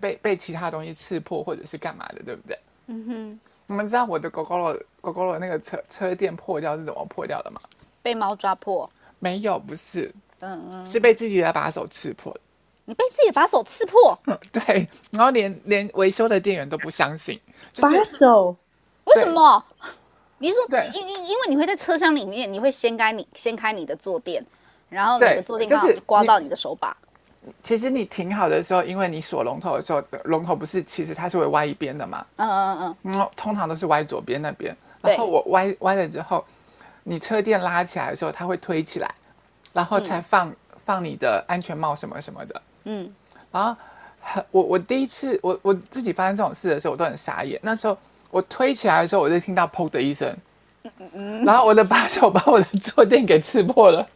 [0.00, 2.58] 被被其他东西刺破，或者是干嘛的，对不对？
[2.88, 3.40] 嗯哼。
[3.70, 7.60] 你们知道我的 Gogoro Gogoro 那个车车垫破掉是怎么破掉的吗？
[8.02, 8.90] 被猫抓破？
[9.20, 12.36] 没有，不是，嗯嗯，是被自己的把手刺破。
[12.84, 14.18] 你被自己的把手刺破？
[14.26, 17.40] 嗯， 对，然后连连维修的店员都不相信。
[17.72, 18.56] 就是、把手？
[19.04, 19.64] 为什么？
[20.38, 24.44] 你是说，对，因因因为你会在车厢里面，你会掀开你掀开你的坐垫，
[24.88, 26.96] 然后你的坐垫刚好刮到你的手把。
[27.62, 32.24] 其实你停好的时候，因为你锁龙头的时候，龙头不是其实它是会歪一边的嘛？
[32.36, 33.30] 嗯嗯嗯嗯。
[33.36, 34.76] 通常都是歪左边那边。
[35.02, 36.44] 然后我歪歪了之后，
[37.04, 39.10] 你车垫拉起来的时候，它会推起来，
[39.72, 42.62] 然后才放、嗯、放你的安全帽什么什么的。
[42.84, 43.10] 嗯。
[43.50, 43.74] 然后
[44.50, 47.58] 我我第一次我我自己发生这种事的时候，我都很傻眼。
[47.62, 47.96] 那时候
[48.30, 50.36] 我推起来的时候，我就听到砰的一声。
[51.44, 54.06] 然后我的把手把我的坐垫给刺破了。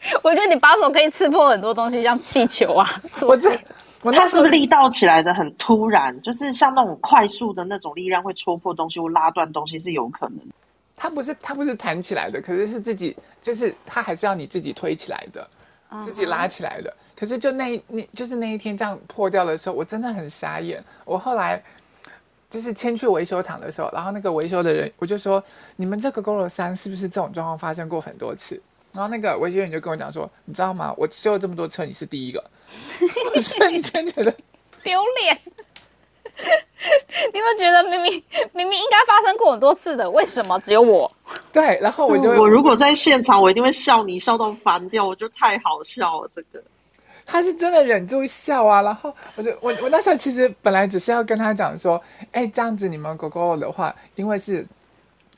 [0.22, 2.88] 我觉得你把手可以刺破很多东西，像气球啊。
[3.22, 3.50] 我这，
[4.12, 6.20] 它是不是力道起来的很突然？
[6.22, 10.38] 就是像那种快速的那种力量会戳破东西或拉断东西是有可能。
[10.96, 15.48] 它不是，它不是弹起来的，可是是自己，就是它还是要你自己推起来的，
[16.04, 16.90] 自己拉起来的。
[16.90, 17.20] Uh huh.
[17.20, 20.82] 可是就那那，就是那一天这样破掉的时候，我真的很傻眼。
[21.04, 21.62] 我后来
[22.48, 25.42] 就是牵去维修厂的时候，然后那个维修的人，我就说
[25.76, 28.58] ：“你们这个 Gogoro 衫是不是这种状况发生过很多次？”
[28.92, 30.92] 然后那个维修员就跟我讲说：“你知道吗？
[30.96, 32.42] 我修了这么多车，你是第一个。
[33.34, 34.34] ”我瞬间觉得
[34.82, 35.38] 丢脸。
[37.32, 38.12] 你们觉得明明
[38.52, 41.10] 明明应该发生过很多次的，为什么只有我？
[41.52, 46.30] 对，然后我就我如果在现场，我一定会笑你笑到翻掉，我觉得太好笑了。
[46.32, 46.62] 这个
[47.26, 48.82] 他是真的忍住笑啊。
[48.82, 54.66] 然后我就我我那时候其实本来只是要跟他讲说：“哎，这样子你们 Gogoro 的话，因为是。”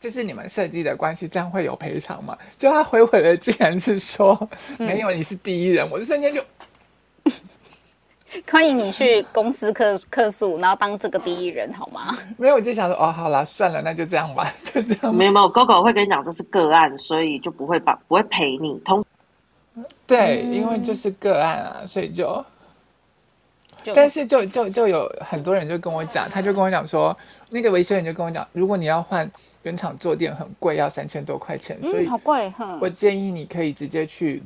[0.02, 2.36] 就是你们设计的关系，这样会有赔偿吗？
[2.58, 6.42] 就他回我的竟然是说没有，你是第一人，嗯、我就瞬间就，
[8.50, 12.18] 欢迎你去公司客客诉，然后当这个第一人，好吗？
[12.36, 15.14] 没有，我就想说，哦，好啦，算了，那就这样吧，就这样。
[15.14, 18.80] 没有没有，Gogo 会跟你讲这是个案，所以就不会把不会赔你。
[18.84, 19.04] 通
[20.08, 22.44] 对，因为就是个案啊，所以就，
[23.84, 27.16] 就但是就就就有很多人就跟我讲，他就跟我讲说，
[27.50, 29.30] 那个维修员就跟我讲，如果你要换
[29.62, 32.78] 原厂坐垫，很贵，要三千多块钱，所以好贵哈。
[32.80, 34.42] 我建议你可以直接去。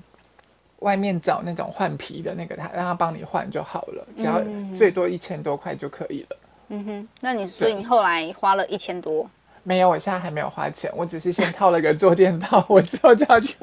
[0.80, 4.42] 外面找那种换皮的那个，他让他帮你换就好了，只要
[4.76, 6.36] 最多一千多块就可以了。
[6.68, 9.28] 嗯哼，那你所以你后来花了一千多？
[9.62, 13.56] 没有，我现在还没有花钱，我只是先套了个坐垫套，我之后就要去。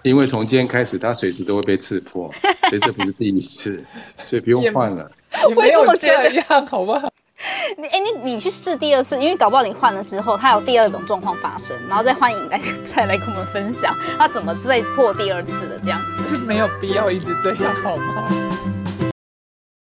[0.00, 2.32] 因为从今天开始，他随时都会被刺破，
[2.70, 3.84] 所以这不是第一次，
[4.24, 5.12] 所以不用 换了。
[5.50, 6.08] 也没有这
[6.48, 7.12] 样，好不好？
[7.78, 18.75] 你哎，你你去试第二次，因为搞不好你换了之后，它有第二种状况发生，然后再欢迎来 再来跟我们分享，他怎么再破第二次的这样，是 没有必要一直这样，好吗？